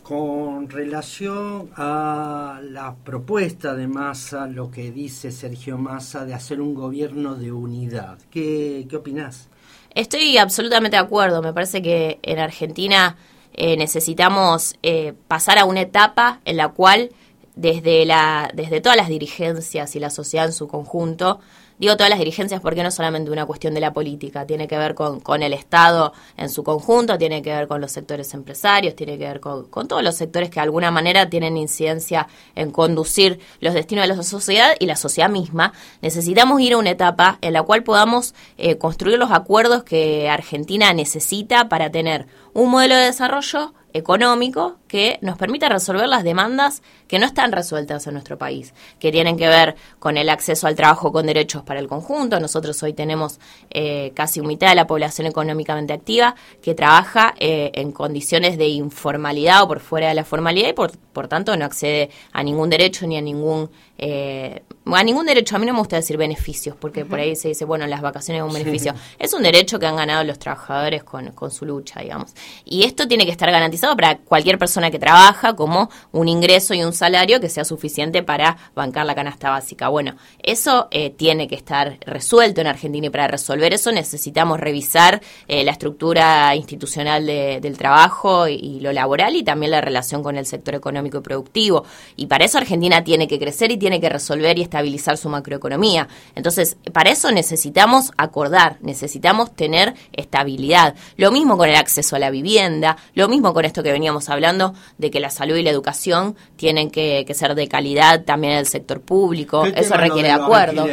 Con 0.07 0.71
relación 0.71 1.71
a 1.75 2.61
la 2.63 2.95
propuesta 2.95 3.75
de 3.75 3.89
Massa, 3.89 4.47
lo 4.47 4.71
que 4.71 4.93
dice 4.93 5.33
Sergio 5.33 5.79
Massa 5.79 6.25
de 6.25 6.33
hacer 6.33 6.61
un 6.61 6.75
gobierno 6.75 7.35
de 7.35 7.51
unidad, 7.51 8.17
¿qué, 8.31 8.87
opinás? 8.97 9.49
Estoy 9.97 10.39
absolutamente 10.39 10.97
de 10.97 11.03
acuerdo. 11.03 11.43
Me 11.43 11.53
parece 11.53 11.83
que 11.83 12.21
en 12.23 12.39
Argentina 12.39 13.17
eh, 13.53 13.77
necesitamos 13.77 14.77
eh, 14.85 15.13
pasar 15.27 15.59
a 15.59 15.65
una 15.65 15.81
etapa 15.81 16.41
en 16.45 16.59
la 16.59 16.69
cual 16.69 17.11
desde, 17.57 18.07
la, 18.07 18.53
desde 18.55 18.81
todas 18.81 18.97
las 18.97 19.09
dirigencias 19.09 19.97
y 19.97 19.99
la 19.99 20.11
sociedad 20.11 20.47
en 20.47 20.53
su 20.53 20.69
conjunto 20.69 21.41
Digo 21.79 21.95
todas 21.97 22.09
las 22.09 22.19
dirigencias 22.19 22.61
porque 22.63 22.83
no 22.83 22.89
es 22.89 22.95
solamente 22.95 23.31
una 23.31 23.45
cuestión 23.45 23.75
de 23.75 23.81
la 23.81 23.93
política, 23.93 24.47
tiene 24.47 24.67
que 24.67 24.79
ver 24.79 24.95
con, 24.95 25.21
con 25.21 25.43
el 25.43 25.53
Estado 25.53 26.15
en 26.39 26.49
su 26.49 26.65
conjunto, 26.65 27.19
tiene 27.19 27.43
que 27.43 27.51
ver 27.51 27.69
con 27.69 27.83
los 27.83 27.93
sectores 27.93 28.33
empresarios, 28.33 28.97
tiene 28.97 29.19
que 29.19 29.25
ver 29.25 29.41
con, 29.41 29.69
todos 29.87 30.03
los 30.03 30.15
sectores 30.15 30.49
que 30.49 30.55
de 30.55 30.63
alguna 30.63 30.91
manera 30.91 31.29
tienen 31.29 31.59
incidencia 31.59 32.29
en 32.55 32.71
conducir 32.71 33.41
los 33.61 33.75
destinos 33.75 34.09
de 34.09 34.17
la 34.17 34.23
sociedad 34.23 34.75
y 34.79 34.87
la 34.87 34.97
sociedad 34.97 35.29
misma. 35.29 35.75
Necesitamos 36.01 36.61
ir 36.63 36.73
a 36.73 36.79
una 36.79 36.91
etapa 36.91 37.39
en 37.43 37.53
la 37.53 37.63
cual 37.63 37.83
podamos 37.83 38.35
eh, 38.57 38.79
construir 38.79 39.19
los 39.19 39.31
acuerdos 39.31 39.85
que 39.85 40.31
Argentina 40.31 40.93
necesita 40.95 41.69
para 41.69 41.91
tener 41.91 42.27
un 42.55 42.71
modelo 42.71 42.95
de 42.97 43.05
desarrollo 43.05 43.75
económico 43.97 44.77
que 44.89 45.19
nos 45.23 45.37
permita 45.37 45.69
resolver 45.69 46.09
las 46.09 46.25
demandas 46.25 46.83
que 47.09 47.19
no 47.19 47.27
están 47.27 47.53
resueltas 47.53 48.07
en 48.07 48.15
nuestro 48.15 48.39
país, 48.39 48.75
que 48.99 49.13
tienen 49.13 49.37
que 49.37 49.49
ver 49.49 49.77
con 49.99 50.17
el 50.17 50.29
acceso 50.29 50.67
al 50.67 50.75
trabajo 50.75 51.13
con 51.13 51.27
derechos 51.27 51.63
para 51.63 51.81
el 51.81 51.89
conjunto. 51.89 52.41
Nosotros 52.41 52.83
hoy 52.83 52.93
tenemos 52.93 53.39
eh, 53.71 54.13
casi 54.15 54.41
un 54.41 54.47
mitad 54.47 54.69
de 54.69 54.75
la 54.75 54.87
población 54.87 55.27
económicamente 55.27 55.93
activa 55.93 56.35
que 56.63 56.75
trabaja 56.75 57.35
eh, 57.39 57.71
en 57.75 57.93
condiciones 57.93 58.59
de 58.59 58.69
informalidad 58.69 59.63
o 59.63 59.69
por 59.69 59.81
fuera 59.81 60.09
de 60.09 60.15
la 60.15 60.25
formalidad 60.25 60.69
y 60.71 60.73
por, 60.73 60.97
por 61.13 61.29
tanto 61.29 61.57
no 61.57 61.65
accede 61.65 62.11
a 62.33 62.43
ningún 62.43 62.71
derecho 62.71 63.07
ni 63.07 63.17
a 63.17 63.23
ningún 63.23 63.71
eh, 63.99 64.63
a 64.85 65.03
ningún 65.03 65.27
derecho. 65.27 65.57
A 65.57 65.59
mí 65.59 65.67
no 65.67 65.73
me 65.73 65.79
gusta 65.79 65.97
decir 65.97 66.17
beneficios 66.17 66.77
porque 66.79 67.05
por 67.05 67.19
ahí 67.19 67.35
se 67.37 67.49
dice, 67.49 67.65
bueno, 67.65 67.87
las 67.87 68.01
vacaciones 68.01 68.43
es 68.43 68.47
un 68.47 68.55
beneficio. 68.55 68.95
Es 69.19 69.33
un 69.33 69.43
derecho 69.43 69.79
que 69.79 69.87
han 69.87 69.97
ganado 69.97 70.25
los 70.25 70.39
trabajadores 70.39 71.03
con, 71.05 71.33
con 71.33 71.51
su 71.51 71.65
lucha, 71.65 72.01
digamos. 72.01 72.33
Y 72.65 72.85
esto 72.85 73.09
tiene 73.09 73.25
que 73.25 73.33
estar 73.33 73.51
garantizado 73.51 73.97
para 73.97 74.19
cualquier 74.19 74.59
persona 74.59 74.91
que 74.91 74.99
trabaja 74.99 75.57
como 75.57 75.91
un 76.13 76.29
ingreso 76.29 76.75
y 76.75 76.83
un 76.83 76.93
salario 76.93 77.41
que 77.41 77.49
sea 77.49 77.65
suficiente 77.65 78.23
para 78.23 78.57
bancar 78.75 79.07
la 79.07 79.15
canasta 79.15 79.51
básica. 79.51 79.89
Bueno, 79.89 80.17
eso 80.43 80.89
eh, 80.91 81.11
tiene 81.11 81.49
que 81.49 81.55
estar 81.55 81.99
resuelto 82.03 82.61
en 82.61 82.67
Argentina 82.67 83.07
y 83.07 83.11
para 83.11 83.29
resolver 83.29 83.73
eso 83.73 83.93
necesitamos 83.93 84.61
revisar 84.61 85.21
eh, 85.49 85.65
la 85.65 85.73
estructura 85.73 86.55
institucional 86.55 87.27
del 87.27 87.79
trabajo 87.79 88.49
y, 88.49 88.77
lo 88.81 88.93
laboral 88.93 89.37
y 89.37 89.43
también 89.43 89.71
la 89.71 89.81
relación 89.81 90.23
con 90.23 90.37
el 90.37 90.45
sector 90.45 90.75
económico 90.75 91.19
y 91.19 91.21
productivo. 91.23 91.85
Y 92.17 92.27
para 92.27 92.45
eso 92.45 92.59
Argentina 92.59 93.03
tiene 93.03 93.27
que 93.27 93.39
crecer 93.39 93.71
y 93.71 93.79
tiene 93.79 93.86
que 94.01 94.09
resolver 94.09 94.59
y 94.59 94.63
estabilizar 94.63 95.17
su 95.17 95.29
macroeconomía. 95.29 96.09
Entonces, 96.35 96.77
para 96.93 97.11
eso 97.11 97.31
necesitamos 97.33 98.13
acordar, 98.17 98.77
necesitamos 98.81 99.55
tener 99.55 99.95
estabilidad. 100.13 100.95
Lo 101.17 101.31
mismo 101.31 101.57
con 101.57 101.69
el 101.69 101.77
acceso 101.77 102.17
a 102.17 102.19
la 102.19 102.31
vivienda, 102.31 102.97
lo 103.15 103.29
mismo 103.29 103.55
con 103.55 103.65
esto 103.65 103.83
que 103.83 103.93
veníamos 103.93 104.29
hablando 104.29 104.75
de 104.99 105.11
que 105.11 105.21
la 105.21 105.31
salud 105.31 105.57
y 105.57 105.63
la 105.63 105.71
educación 105.71 106.37
tienen 106.57 106.91
que, 106.91 107.25
ser 107.35 107.55
de 107.55 107.69
calidad 107.69 108.25
también 108.25 108.55
en 108.55 108.59
el 108.61 108.67
sector 108.67 109.01
público. 109.01 109.65
Eso 109.65 109.97
requiere 109.97 110.31
acuerdos. 110.31 110.89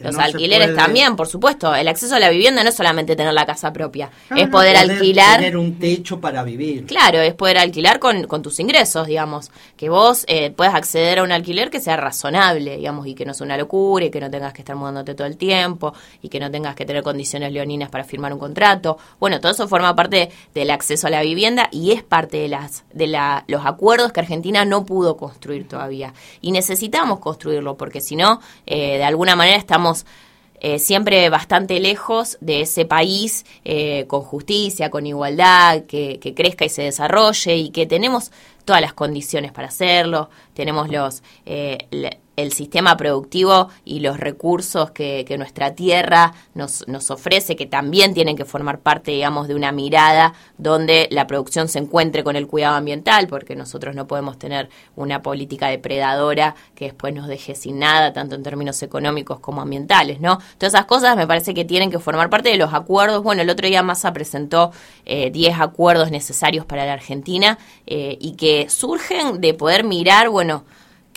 Los 0.00 0.18
alquileres 0.18 0.74
también, 0.74 1.16
por 1.16 1.26
supuesto. 1.26 1.74
El 1.74 1.88
acceso 1.88 2.14
a 2.14 2.20
la 2.20 2.30
vivienda 2.30 2.62
no 2.62 2.68
es 2.68 2.74
solamente 2.74 3.16
tener 3.16 3.34
la 3.34 3.46
casa 3.46 3.72
propia, 3.72 4.10
es 4.34 4.48
poder, 4.48 4.76
alquilar. 4.76 5.38
Tener 5.38 5.56
un 5.56 5.78
techo 5.78 6.20
para 6.20 6.42
vivir. 6.42 6.86
Claro, 6.86 7.20
es 7.20 7.34
poder 7.34 7.58
alquilar 7.58 7.98
con, 7.98 8.26
tus 8.42 8.60
ingresos, 8.60 9.06
digamos. 9.06 9.50
Que 9.76 9.88
vos 9.88 10.24
eh, 10.28 10.50
puedas 10.50 10.74
acceder 10.74 11.18
a 11.18 11.22
un 11.22 11.32
alquiler 11.32 11.70
que 11.70 11.80
sea 11.80 11.96
razonable, 11.96 12.29
digamos, 12.76 13.06
y 13.06 13.14
que 13.14 13.24
no 13.24 13.34
sea 13.34 13.44
una 13.44 13.56
locura 13.56 14.04
y 14.04 14.10
que 14.10 14.20
no 14.20 14.30
tengas 14.30 14.52
que 14.52 14.62
estar 14.62 14.76
mudándote 14.76 15.14
todo 15.14 15.26
el 15.26 15.36
tiempo 15.36 15.92
y 16.22 16.28
que 16.28 16.40
no 16.40 16.50
tengas 16.50 16.74
que 16.74 16.84
tener 16.84 17.02
condiciones 17.02 17.52
leoninas 17.52 17.88
para 17.88 18.04
firmar 18.04 18.32
un 18.32 18.38
contrato. 18.38 18.98
Bueno, 19.18 19.40
todo 19.40 19.52
eso 19.52 19.68
forma 19.68 19.94
parte 19.94 20.30
del 20.54 20.70
acceso 20.70 21.06
a 21.06 21.10
la 21.10 21.22
vivienda 21.22 21.68
y 21.70 21.92
es 21.92 22.02
parte 22.02 22.38
de 22.38 22.48
las 22.48 22.84
de 22.92 23.06
la, 23.06 23.44
los 23.46 23.64
acuerdos 23.66 24.12
que 24.12 24.20
Argentina 24.20 24.64
no 24.64 24.84
pudo 24.84 25.16
construir 25.16 25.66
todavía. 25.68 26.14
Y 26.40 26.52
necesitamos 26.52 27.18
construirlo, 27.18 27.76
porque 27.76 28.00
si 28.00 28.16
no, 28.16 28.40
eh, 28.66 28.98
de 28.98 29.04
alguna 29.04 29.36
manera 29.36 29.58
estamos 29.58 30.06
eh, 30.62 30.78
siempre 30.78 31.30
bastante 31.30 31.80
lejos 31.80 32.36
de 32.42 32.60
ese 32.60 32.84
país 32.84 33.46
eh, 33.64 34.04
con 34.08 34.20
justicia, 34.20 34.90
con 34.90 35.06
igualdad, 35.06 35.84
que, 35.84 36.18
que, 36.20 36.34
crezca 36.34 36.66
y 36.66 36.68
se 36.68 36.82
desarrolle 36.82 37.56
y 37.56 37.70
que 37.70 37.86
tenemos 37.86 38.30
todas 38.64 38.80
las 38.80 38.92
condiciones 38.92 39.52
para 39.52 39.68
hacerlo, 39.68 40.30
tenemos 40.54 40.90
los 40.90 41.22
el 42.42 42.52
sistema 42.52 42.96
productivo 42.96 43.68
y 43.84 44.00
los 44.00 44.18
recursos 44.18 44.90
que, 44.90 45.24
nuestra 45.38 45.74
tierra 45.74 46.34
nos, 46.54 46.84
ofrece, 47.10 47.56
que 47.56 47.66
también 47.66 48.14
tienen 48.14 48.36
que 48.36 48.44
formar 48.44 48.80
parte, 48.80 49.12
digamos, 49.12 49.48
de 49.48 49.54
una 49.54 49.72
mirada 49.72 50.34
donde 50.58 51.08
la 51.10 51.26
producción 51.26 51.68
se 51.68 51.78
encuentre 51.78 52.24
con 52.24 52.36
el 52.36 52.46
cuidado 52.46 52.76
ambiental, 52.76 53.26
porque 53.26 53.56
nosotros 53.56 53.94
no 53.94 54.06
podemos 54.06 54.38
tener 54.38 54.68
una 54.96 55.22
política 55.22 55.68
depredadora 55.68 56.54
que 56.74 56.86
después 56.86 57.14
nos 57.14 57.28
deje 57.28 57.54
sin 57.54 57.78
nada, 57.78 58.12
tanto 58.12 58.34
en 58.34 58.42
términos 58.42 58.82
económicos 58.82 59.40
como 59.40 59.62
ambientales, 59.62 60.20
¿no? 60.20 60.38
Todas 60.58 60.74
esas 60.74 60.86
cosas 60.86 61.16
me 61.16 61.26
parece 61.26 61.54
que 61.54 61.64
tienen 61.64 61.90
que 61.90 61.98
formar 61.98 62.28
parte 62.28 62.50
de 62.50 62.56
los 62.56 62.74
acuerdos. 62.74 63.22
Bueno, 63.22 63.42
el 63.42 63.50
otro 63.50 63.66
día 63.66 63.82
Massa 63.82 64.12
presentó 64.12 64.72
10 65.06 65.34
eh, 65.34 65.52
acuerdos 65.58 66.10
necesarios 66.10 66.64
para 66.66 66.84
la 66.84 66.92
Argentina 66.92 67.58
eh, 67.86 68.16
y 68.20 68.32
que 68.32 68.68
surgen 68.68 69.40
de 69.40 69.54
poder 69.54 69.84
mirar, 69.84 70.28
bueno, 70.28 70.64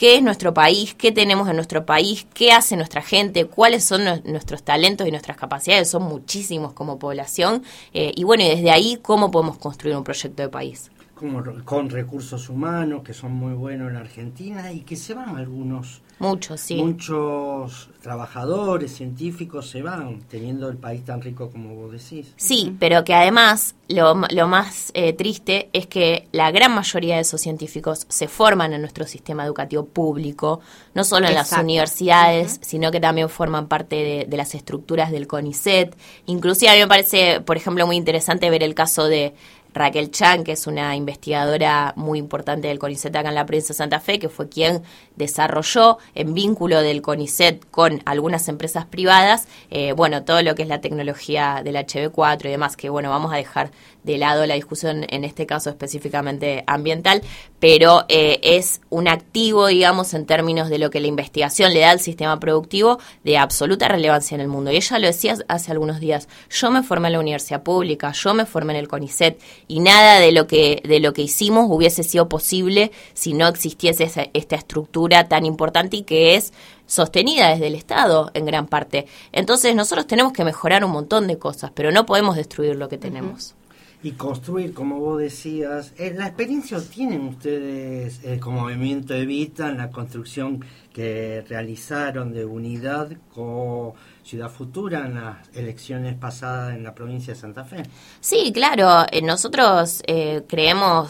qué 0.03 0.17
es 0.17 0.21
nuestro 0.21 0.53
país, 0.53 0.93
qué 0.95 1.13
tenemos 1.13 1.47
en 1.47 1.55
nuestro 1.55 1.85
país, 1.85 2.27
qué 2.33 2.51
hace 2.51 2.75
nuestra 2.75 3.01
gente, 3.01 3.45
cuáles 3.45 3.85
son 3.85 4.03
nuestros 4.25 4.61
talentos 4.61 5.07
y 5.07 5.11
nuestras 5.11 5.37
capacidades, 5.37 5.89
son 5.89 6.03
muchísimos 6.03 6.73
como 6.73 6.99
población, 6.99 7.63
eh, 7.93 8.11
y 8.13 8.25
bueno, 8.25 8.43
y 8.43 8.49
desde 8.49 8.69
ahí, 8.69 8.99
cómo 9.01 9.31
podemos 9.31 9.57
construir 9.57 9.95
un 9.95 10.03
proyecto 10.03 10.43
de 10.43 10.49
país. 10.49 10.91
Como 11.23 11.41
con 11.63 11.89
recursos 11.89 12.49
humanos 12.49 13.01
que 13.03 13.13
son 13.13 13.33
muy 13.33 13.53
buenos 13.53 13.89
en 13.89 13.95
Argentina 13.95 14.73
y 14.73 14.81
que 14.81 14.97
se 14.97 15.13
van 15.13 15.37
algunos 15.37 16.01
Muchos, 16.19 16.61
sí. 16.61 16.75
Muchos 16.75 17.89
trabajadores, 18.01 18.95
científicos 18.95 19.69
se 19.69 19.81
van, 19.81 20.21
teniendo 20.29 20.69
el 20.69 20.77
país 20.77 21.03
tan 21.03 21.21
rico 21.21 21.49
como 21.49 21.75
vos 21.75 21.91
decís. 21.91 22.33
Sí, 22.37 22.75
pero 22.79 23.03
que 23.03 23.13
además 23.13 23.75
lo, 23.89 24.21
lo 24.29 24.47
más 24.47 24.91
eh, 24.93 25.13
triste 25.13 25.69
es 25.73 25.87
que 25.87 26.27
la 26.31 26.51
gran 26.51 26.73
mayoría 26.73 27.15
de 27.15 27.21
esos 27.21 27.41
científicos 27.41 28.05
se 28.07 28.27
forman 28.27 28.73
en 28.73 28.81
nuestro 28.81 29.05
sistema 29.05 29.43
educativo 29.43 29.85
público, 29.85 30.61
no 30.93 31.03
solo 31.03 31.27
en 31.27 31.33
las 31.33 31.51
universidades, 31.51 32.59
sino 32.61 32.91
que 32.91 33.01
también 33.01 33.27
forman 33.27 33.67
parte 33.67 33.95
de, 33.95 34.25
de 34.25 34.37
las 34.37 34.55
estructuras 34.55 35.11
del 35.11 35.27
CONICET. 35.27 35.95
Inclusive 36.27 36.71
a 36.71 36.75
mí 36.75 36.79
me 36.79 36.87
parece, 36.87 37.41
por 37.41 37.57
ejemplo, 37.57 37.85
muy 37.85 37.97
interesante 37.97 38.49
ver 38.49 38.63
el 38.63 38.75
caso 38.75 39.05
de 39.05 39.33
Raquel 39.73 40.11
Chan, 40.11 40.43
que 40.43 40.53
es 40.53 40.67
una 40.67 40.95
investigadora 40.95 41.93
muy 41.95 42.19
importante 42.19 42.67
del 42.67 42.79
CONICET 42.79 43.15
acá 43.15 43.29
en 43.29 43.35
la 43.35 43.45
provincia 43.45 43.73
de 43.73 43.77
Santa 43.77 43.99
Fe, 43.99 44.19
que 44.19 44.29
fue 44.29 44.49
quien 44.49 44.83
desarrolló 45.15 45.97
en 46.15 46.33
vínculo 46.33 46.81
del 46.81 47.01
CONICET 47.01 47.69
con 47.71 48.01
algunas 48.05 48.47
empresas 48.47 48.85
privadas, 48.85 49.47
eh, 49.71 49.93
bueno, 49.93 50.23
todo 50.23 50.41
lo 50.41 50.55
que 50.55 50.63
es 50.63 50.67
la 50.67 50.81
tecnología 50.81 51.61
del 51.63 51.75
HB4 51.75 52.45
y 52.45 52.49
demás, 52.49 52.77
que 52.77 52.89
bueno, 52.89 53.09
vamos 53.09 53.33
a 53.33 53.37
dejar 53.37 53.71
de 54.03 54.17
lado 54.17 54.45
la 54.45 54.55
discusión 54.55 55.05
en 55.09 55.23
este 55.23 55.45
caso 55.45 55.69
específicamente 55.69 56.63
ambiental, 56.67 57.21
pero 57.59 58.05
eh, 58.09 58.39
es 58.43 58.81
un 58.89 59.07
activo, 59.07 59.67
digamos, 59.67 60.13
en 60.13 60.25
términos 60.25 60.69
de 60.69 60.77
lo 60.77 60.89
que 60.89 60.99
la 60.99 61.07
investigación 61.07 61.73
le 61.73 61.79
da 61.79 61.91
al 61.91 61.99
sistema 61.99 62.39
productivo 62.39 62.99
de 63.23 63.37
absoluta 63.37 63.87
relevancia 63.87 64.35
en 64.35 64.41
el 64.41 64.47
mundo. 64.47 64.71
Y 64.71 64.75
ella 64.75 64.99
lo 64.99 65.07
decía 65.07 65.35
hace 65.47 65.71
algunos 65.71 65.99
días, 65.99 66.27
yo 66.49 66.69
me 66.71 66.83
formé 66.83 67.07
en 67.07 67.13
la 67.13 67.19
universidad 67.19 67.63
pública, 67.63 68.11
yo 68.11 68.33
me 68.33 68.45
formé 68.45 68.73
en 68.73 68.79
el 68.79 68.87
CONICET 68.87 69.39
y 69.67 69.79
nada 69.79 70.19
de 70.19 70.31
lo 70.31 70.47
que, 70.47 70.81
de 70.85 70.99
lo 70.99 71.13
que 71.13 71.23
hicimos 71.23 71.67
hubiese 71.69 72.03
sido 72.03 72.29
posible 72.29 72.91
si 73.13 73.33
no 73.33 73.47
existiese 73.47 74.31
esta 74.33 74.55
estructura 74.55 75.27
tan 75.27 75.45
importante 75.45 75.97
y 75.97 76.03
que 76.03 76.35
es 76.35 76.53
sostenida 76.85 77.49
desde 77.49 77.67
el 77.67 77.75
Estado 77.75 78.31
en 78.33 78.45
gran 78.45 78.67
parte. 78.67 79.07
Entonces 79.31 79.75
nosotros 79.75 80.07
tenemos 80.07 80.33
que 80.33 80.43
mejorar 80.43 80.83
un 80.85 80.91
montón 80.91 81.27
de 81.27 81.37
cosas, 81.37 81.71
pero 81.73 81.91
no 81.91 82.05
podemos 82.05 82.35
destruir 82.35 82.75
lo 82.75 82.89
que 82.89 82.97
tenemos 82.97 83.55
y 84.03 84.11
construir, 84.11 84.73
como 84.73 84.99
vos 84.99 85.19
decías. 85.19 85.93
Eh, 85.97 86.13
¿La 86.15 86.27
experiencia 86.27 86.77
tienen 86.81 87.25
ustedes 87.29 88.19
eh, 88.23 88.37
como 88.39 88.61
movimiento 88.61 89.13
Evita 89.13 89.69
en 89.69 89.77
la 89.77 89.89
construcción 89.89 90.63
que 90.93 91.43
realizaron 91.47 92.33
de 92.33 92.45
unidad 92.45 93.09
con 93.33 93.93
Ciudad 94.23 94.51
Futura 94.51 95.05
en 95.05 95.15
las 95.15 95.37
elecciones 95.55 96.15
pasadas 96.15 96.75
en 96.75 96.83
la 96.83 96.93
provincia 96.93 97.33
de 97.33 97.39
Santa 97.39 97.63
Fe? 97.63 97.83
Sí, 98.19 98.51
claro. 98.53 99.05
Eh, 99.09 99.21
nosotros 99.21 100.03
creemos 100.47 101.09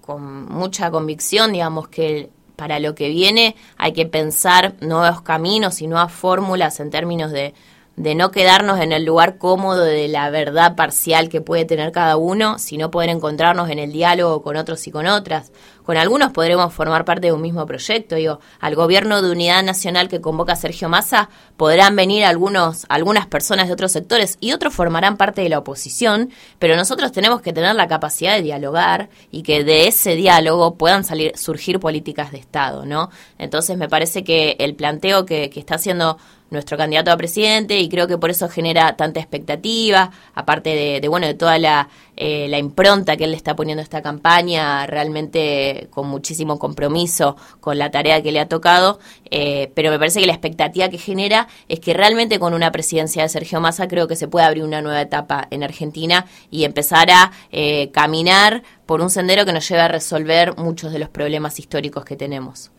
con 0.00 0.46
mucha 0.46 0.90
convicción, 0.90 1.52
digamos, 1.52 1.88
que 1.88 2.30
para 2.56 2.78
lo 2.80 2.94
que 2.94 3.10
viene 3.10 3.54
hay 3.76 3.92
que 3.92 4.06
pensar 4.06 4.74
nuevos 4.80 5.20
caminos 5.20 5.82
y 5.82 5.86
nuevas 5.86 6.12
fórmulas 6.12 6.80
en 6.80 6.90
términos 6.90 7.32
de 7.32 7.54
de 8.02 8.14
no 8.14 8.30
quedarnos 8.30 8.80
en 8.80 8.92
el 8.92 9.04
lugar 9.04 9.36
cómodo 9.36 9.84
de 9.84 10.08
la 10.08 10.30
verdad 10.30 10.74
parcial 10.74 11.28
que 11.28 11.42
puede 11.42 11.66
tener 11.66 11.92
cada 11.92 12.16
uno, 12.16 12.58
sino 12.58 12.90
poder 12.90 13.10
encontrarnos 13.10 13.68
en 13.68 13.78
el 13.78 13.92
diálogo 13.92 14.42
con 14.42 14.56
otros 14.56 14.86
y 14.86 14.90
con 14.90 15.06
otras. 15.06 15.52
Con 15.84 15.98
algunos 15.98 16.32
podremos 16.32 16.72
formar 16.72 17.04
parte 17.04 17.26
de 17.26 17.32
un 17.32 17.42
mismo 17.42 17.66
proyecto. 17.66 18.14
Digo, 18.14 18.40
al 18.58 18.74
gobierno 18.74 19.20
de 19.20 19.30
unidad 19.30 19.62
nacional 19.62 20.08
que 20.08 20.22
convoca 20.22 20.56
Sergio 20.56 20.88
Massa 20.88 21.28
podrán 21.58 21.94
venir 21.94 22.24
algunos, 22.24 22.86
algunas 22.88 23.26
personas 23.26 23.66
de 23.66 23.74
otros 23.74 23.92
sectores 23.92 24.38
y 24.40 24.52
otros 24.52 24.72
formarán 24.72 25.18
parte 25.18 25.42
de 25.42 25.50
la 25.50 25.58
oposición, 25.58 26.30
pero 26.58 26.76
nosotros 26.76 27.12
tenemos 27.12 27.42
que 27.42 27.52
tener 27.52 27.74
la 27.74 27.88
capacidad 27.88 28.34
de 28.34 28.42
dialogar 28.42 29.10
y 29.30 29.42
que 29.42 29.62
de 29.62 29.88
ese 29.88 30.14
diálogo 30.14 30.76
puedan 30.76 31.04
salir, 31.04 31.36
surgir 31.36 31.80
políticas 31.80 32.32
de 32.32 32.38
Estado, 32.38 32.86
¿no? 32.86 33.10
Entonces 33.36 33.76
me 33.76 33.88
parece 33.88 34.24
que 34.24 34.56
el 34.58 34.74
planteo 34.74 35.26
que, 35.26 35.50
que 35.50 35.60
está 35.60 35.74
haciendo 35.74 36.16
nuestro 36.50 36.76
candidato 36.76 37.10
a 37.10 37.16
presidente 37.16 37.78
y 37.78 37.88
creo 37.88 38.06
que 38.06 38.18
por 38.18 38.30
eso 38.30 38.48
genera 38.48 38.96
tanta 38.96 39.20
expectativa, 39.20 40.10
aparte 40.34 41.00
de, 41.00 41.08
bueno, 41.08 41.26
de 41.26 41.34
toda 41.34 41.58
la, 41.58 41.88
eh, 42.16 42.46
la, 42.48 42.58
impronta 42.58 43.16
que 43.16 43.24
él 43.24 43.30
le 43.30 43.36
está 43.36 43.54
poniendo 43.56 43.80
a 43.80 43.84
esta 43.84 44.02
campaña, 44.02 44.86
realmente 44.86 45.88
con 45.90 46.08
muchísimo 46.08 46.58
compromiso 46.58 47.36
con 47.60 47.78
la 47.78 47.90
tarea 47.90 48.22
que 48.22 48.32
le 48.32 48.40
ha 48.40 48.48
tocado, 48.48 48.98
eh, 49.30 49.70
pero 49.74 49.90
me 49.90 49.98
parece 49.98 50.20
que 50.20 50.26
la 50.26 50.32
expectativa 50.32 50.88
que 50.88 50.98
genera 50.98 51.48
es 51.68 51.80
que 51.80 51.94
realmente 51.94 52.38
con 52.38 52.52
una 52.52 52.72
presidencia 52.72 53.22
de 53.22 53.28
Sergio 53.28 53.60
Massa 53.60 53.88
creo 53.88 54.08
que 54.08 54.16
se 54.16 54.28
puede 54.28 54.46
abrir 54.46 54.64
una 54.64 54.82
nueva 54.82 55.00
etapa 55.00 55.46
en 55.50 55.62
Argentina 55.62 56.26
y 56.50 56.64
empezar 56.64 57.10
a 57.10 57.32
eh, 57.52 57.90
caminar 57.92 58.62
por 58.86 59.00
un 59.00 59.10
sendero 59.10 59.44
que 59.44 59.52
nos 59.52 59.68
lleve 59.68 59.82
a 59.82 59.88
resolver 59.88 60.56
muchos 60.56 60.92
de 60.92 60.98
los 60.98 61.08
problemas 61.08 61.58
históricos 61.58 62.04
que 62.04 62.16
tenemos. 62.16 62.70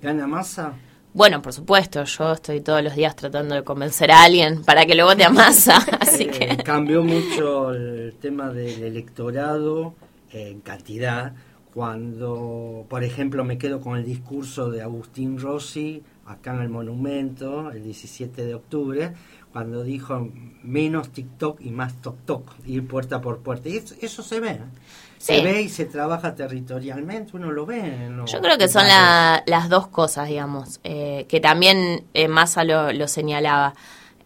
¿Gana 0.00 0.26
Massa? 0.26 0.72
Bueno, 1.14 1.40
por 1.42 1.52
supuesto, 1.52 2.02
yo 2.02 2.32
estoy 2.32 2.60
todos 2.60 2.82
los 2.82 2.96
días 2.96 3.14
tratando 3.14 3.54
de 3.54 3.62
convencer 3.62 4.10
a 4.10 4.24
alguien 4.24 4.64
para 4.64 4.84
que 4.84 4.96
lo 4.96 5.06
vote 5.06 5.22
a 5.22 5.30
masa, 5.30 5.76
así. 6.00 6.24
Eh, 6.24 6.56
cambió 6.64 7.04
mucho 7.04 7.72
el 7.72 8.16
tema 8.20 8.52
del 8.52 8.82
electorado 8.82 9.94
en 10.32 10.60
cantidad, 10.60 11.32
cuando, 11.72 12.84
por 12.88 13.04
ejemplo, 13.04 13.44
me 13.44 13.58
quedo 13.58 13.80
con 13.80 13.96
el 13.96 14.04
discurso 14.04 14.72
de 14.72 14.82
Agustín 14.82 15.38
Rossi 15.38 16.02
acá 16.26 16.52
en 16.52 16.62
el 16.62 16.68
monumento, 16.68 17.70
el 17.70 17.84
17 17.84 18.44
de 18.44 18.54
octubre, 18.54 19.12
cuando 19.52 19.84
dijo 19.84 20.28
menos 20.64 21.10
TikTok 21.10 21.60
y 21.60 21.70
más 21.70 21.94
TokTok, 22.02 22.66
ir 22.66 22.88
puerta 22.88 23.20
por 23.20 23.38
puerta. 23.38 23.68
Y 23.68 23.76
eso, 23.76 24.22
se 24.24 24.40
ve. 24.40 24.58
¿Eh? 25.28 25.36
Se 25.36 25.42
ve 25.42 25.62
y 25.62 25.68
se 25.68 25.84
trabaja 25.84 26.34
territorialmente, 26.34 27.36
uno 27.36 27.50
lo 27.50 27.66
ve. 27.66 28.10
Yo 28.26 28.40
creo 28.40 28.58
que 28.58 28.68
son 28.68 28.86
las 28.86 29.68
dos 29.68 29.88
cosas, 29.88 30.28
digamos, 30.28 30.80
eh, 30.84 31.26
que 31.28 31.40
también 31.40 32.04
eh, 32.14 32.28
Massa 32.28 32.64
lo, 32.64 33.08
señalaba. 33.08 33.74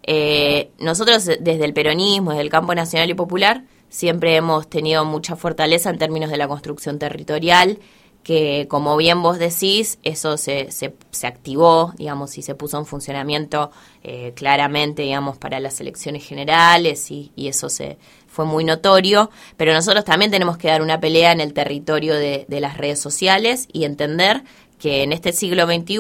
Eh, 0.03 0.71
nosotros 0.79 1.27
desde 1.27 1.65
el 1.65 1.75
peronismo, 1.75 2.31
desde 2.31 2.43
el 2.43 2.51
campo 2.51 2.75
nacional 2.75 3.11
y 3.11 3.15
popular, 3.15 3.65
siempre 3.89 4.37
hemos 4.37 4.69
tenido 4.69 5.05
mucha 5.05 5.37
fortaleza 5.37 5.91
en 5.91 5.99
términos 5.99 6.31
de 6.31 6.37
la 6.37 6.49
construcción 6.49 6.99
territorial 6.99 7.79
que 8.23 8.67
como 8.69 8.97
bien 8.97 9.23
vos 9.23 9.39
decís, 9.39 9.99
eso 10.03 10.37
se, 10.37 10.71
se, 10.71 10.95
se 11.11 11.27
activó, 11.27 11.95
digamos, 11.97 12.37
y 12.37 12.43
se 12.43 12.55
puso 12.55 12.79
en 12.79 12.85
funcionamiento 12.85 13.71
eh, 14.03 14.33
claramente, 14.35 15.03
digamos, 15.03 15.39
para 15.39 15.61
las 15.61 15.81
elecciones 15.81 16.27
generales 16.27 17.11
y, 17.11 17.33
y, 17.37 17.49
eso 17.49 17.69
se 17.69 17.97
fue 18.27 18.45
muy 18.45 18.65
notorio, 18.65 19.31
pero 19.57 19.73
nosotros 19.73 20.05
también 20.05 20.31
tenemos 20.31 20.59
que 20.59 20.69
dar 20.69 20.83
una 20.83 21.01
pelea 21.01 21.33
en 21.33 21.41
el 21.41 21.55
territorio 21.55 22.15
de, 22.15 22.45
de 22.49 22.61
las 22.61 22.77
redes 22.77 23.01
sociales 23.01 23.67
y 23.73 23.85
entender 23.85 24.43
que 24.79 25.03
en 25.03 25.12
este 25.12 25.33
siglo 25.33 25.67
XXI, 25.67 25.97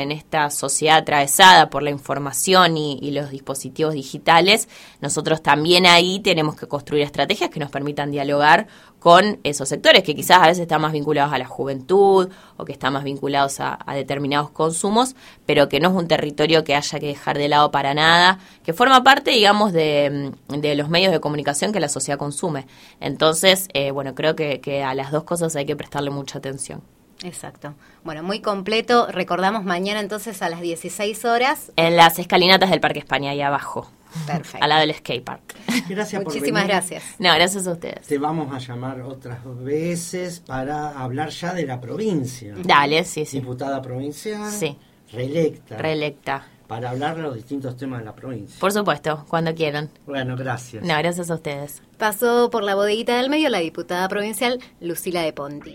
en 0.00 0.10
esta 0.10 0.48
sociedad 0.50 0.98
atravesada 0.98 1.68
por 1.68 1.82
la 1.82 1.90
información 1.90 2.76
y, 2.76 3.10
los 3.12 3.30
dispositivos 3.30 3.92
digitales, 3.92 4.68
nosotros 5.02 5.42
también 5.42 5.84
ahí 5.84 6.20
tenemos 6.20 6.56
que 6.56 6.66
construir 6.66 7.02
estrategias 7.02 7.50
que 7.50 7.60
nos 7.60 7.70
permitan 7.70 8.10
dialogar 8.10 8.68
con 8.98 9.38
esos 9.42 9.68
sectores 9.68 10.02
que 10.02 10.14
quizás 10.14 10.38
a 10.38 10.46
veces 10.46 10.60
están 10.60 10.80
más 10.80 10.92
vinculados 10.92 11.32
a 11.32 11.38
la 11.38 11.44
juventud 11.44 12.30
o 12.56 12.64
que 12.64 12.72
están 12.72 12.94
más 12.94 13.04
vinculados 13.04 13.60
a, 13.60 13.78
determinados 13.94 14.50
consumos, 14.50 15.14
pero 15.44 15.68
que 15.68 15.80
no 15.80 15.90
es 15.90 15.94
un 15.94 16.08
territorio 16.08 16.64
que 16.64 16.74
haya 16.74 16.98
que 17.00 17.08
dejar 17.08 17.36
de 17.36 17.48
lado 17.48 17.70
para 17.70 17.92
nada, 17.92 18.38
que 18.64 18.72
forma 18.72 19.04
parte, 19.04 19.32
digamos, 19.32 19.72
de, 19.74 20.32
los 20.48 20.88
medios 20.88 21.12
de 21.12 21.20
comunicación 21.20 21.72
que 21.72 21.80
la 21.80 21.88
sociedad 21.90 22.18
consume. 22.18 22.66
Entonces, 23.00 23.68
eh, 23.74 23.90
bueno, 23.90 24.14
creo 24.14 24.34
que 24.36 24.82
a 24.82 24.94
las 24.94 25.10
dos 25.10 25.24
cosas 25.24 25.54
hay 25.56 25.66
que 25.66 25.76
prestarle 25.76 26.10
mucha 26.10 26.38
atención. 26.38 26.82
Exacto. 27.22 27.74
Bueno, 28.04 28.22
muy 28.22 28.40
completo. 28.40 29.06
Recordamos 29.08 29.64
mañana 29.64 30.00
entonces 30.00 30.42
a 30.42 30.48
las 30.48 30.60
16 30.60 31.24
horas. 31.24 31.72
En 31.76 31.96
las 31.96 32.18
escalinatas 32.18 32.70
del 32.70 32.80
Parque 32.80 32.98
España, 32.98 33.30
ahí 33.30 33.40
abajo. 33.40 33.90
Perfecto. 34.26 34.58
Al 34.62 34.68
lado 34.68 34.80
del 34.82 34.94
skate 34.94 35.24
park. 35.24 35.54
Gracias 35.88 36.22
Muchísimas 36.22 36.66
gracias. 36.66 37.02
No, 37.18 37.34
gracias 37.34 37.66
a 37.66 37.72
ustedes. 37.72 38.06
Te 38.06 38.18
vamos 38.18 38.54
a 38.54 38.58
llamar 38.58 39.00
otras 39.00 39.38
veces 39.62 40.40
para 40.40 40.90
hablar 40.90 41.30
ya 41.30 41.54
de 41.54 41.66
la 41.66 41.80
provincia. 41.80 42.54
Dale, 42.62 43.04
sí, 43.04 43.24
sí. 43.24 43.40
Diputada 43.40 43.80
provincial. 43.80 44.50
Sí. 44.50 44.76
Reelecta. 45.12 45.76
Reelecta. 45.76 46.46
Para 46.66 46.90
hablar 46.90 47.16
de 47.16 47.22
los 47.22 47.34
distintos 47.34 47.76
temas 47.76 48.00
de 48.00 48.06
la 48.06 48.14
provincia. 48.14 48.58
Por 48.58 48.72
supuesto, 48.72 49.26
cuando 49.28 49.54
quieran. 49.54 49.90
Bueno, 50.06 50.36
gracias. 50.36 50.82
No, 50.82 50.96
gracias 50.96 51.30
a 51.30 51.34
ustedes. 51.34 51.82
Pasó 51.98 52.48
por 52.50 52.62
la 52.62 52.74
bodeguita 52.74 53.16
del 53.18 53.28
medio 53.28 53.50
la 53.50 53.58
diputada 53.58 54.08
provincial 54.08 54.58
Lucila 54.80 55.22
de 55.22 55.32
Ponti. 55.34 55.72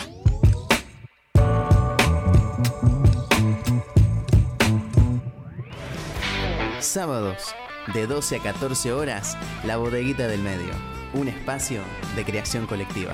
Sábados, 6.88 7.54
de 7.94 8.08
12 8.08 8.38
a 8.38 8.40
14 8.40 8.94
horas, 8.94 9.38
La 9.66 9.78
Bodeguita 9.78 10.28
del 10.28 10.42
Medio, 10.42 10.74
un 11.14 11.28
espacio 11.28 11.82
de 12.16 12.24
creación 12.24 12.66
colectiva. 12.66 13.14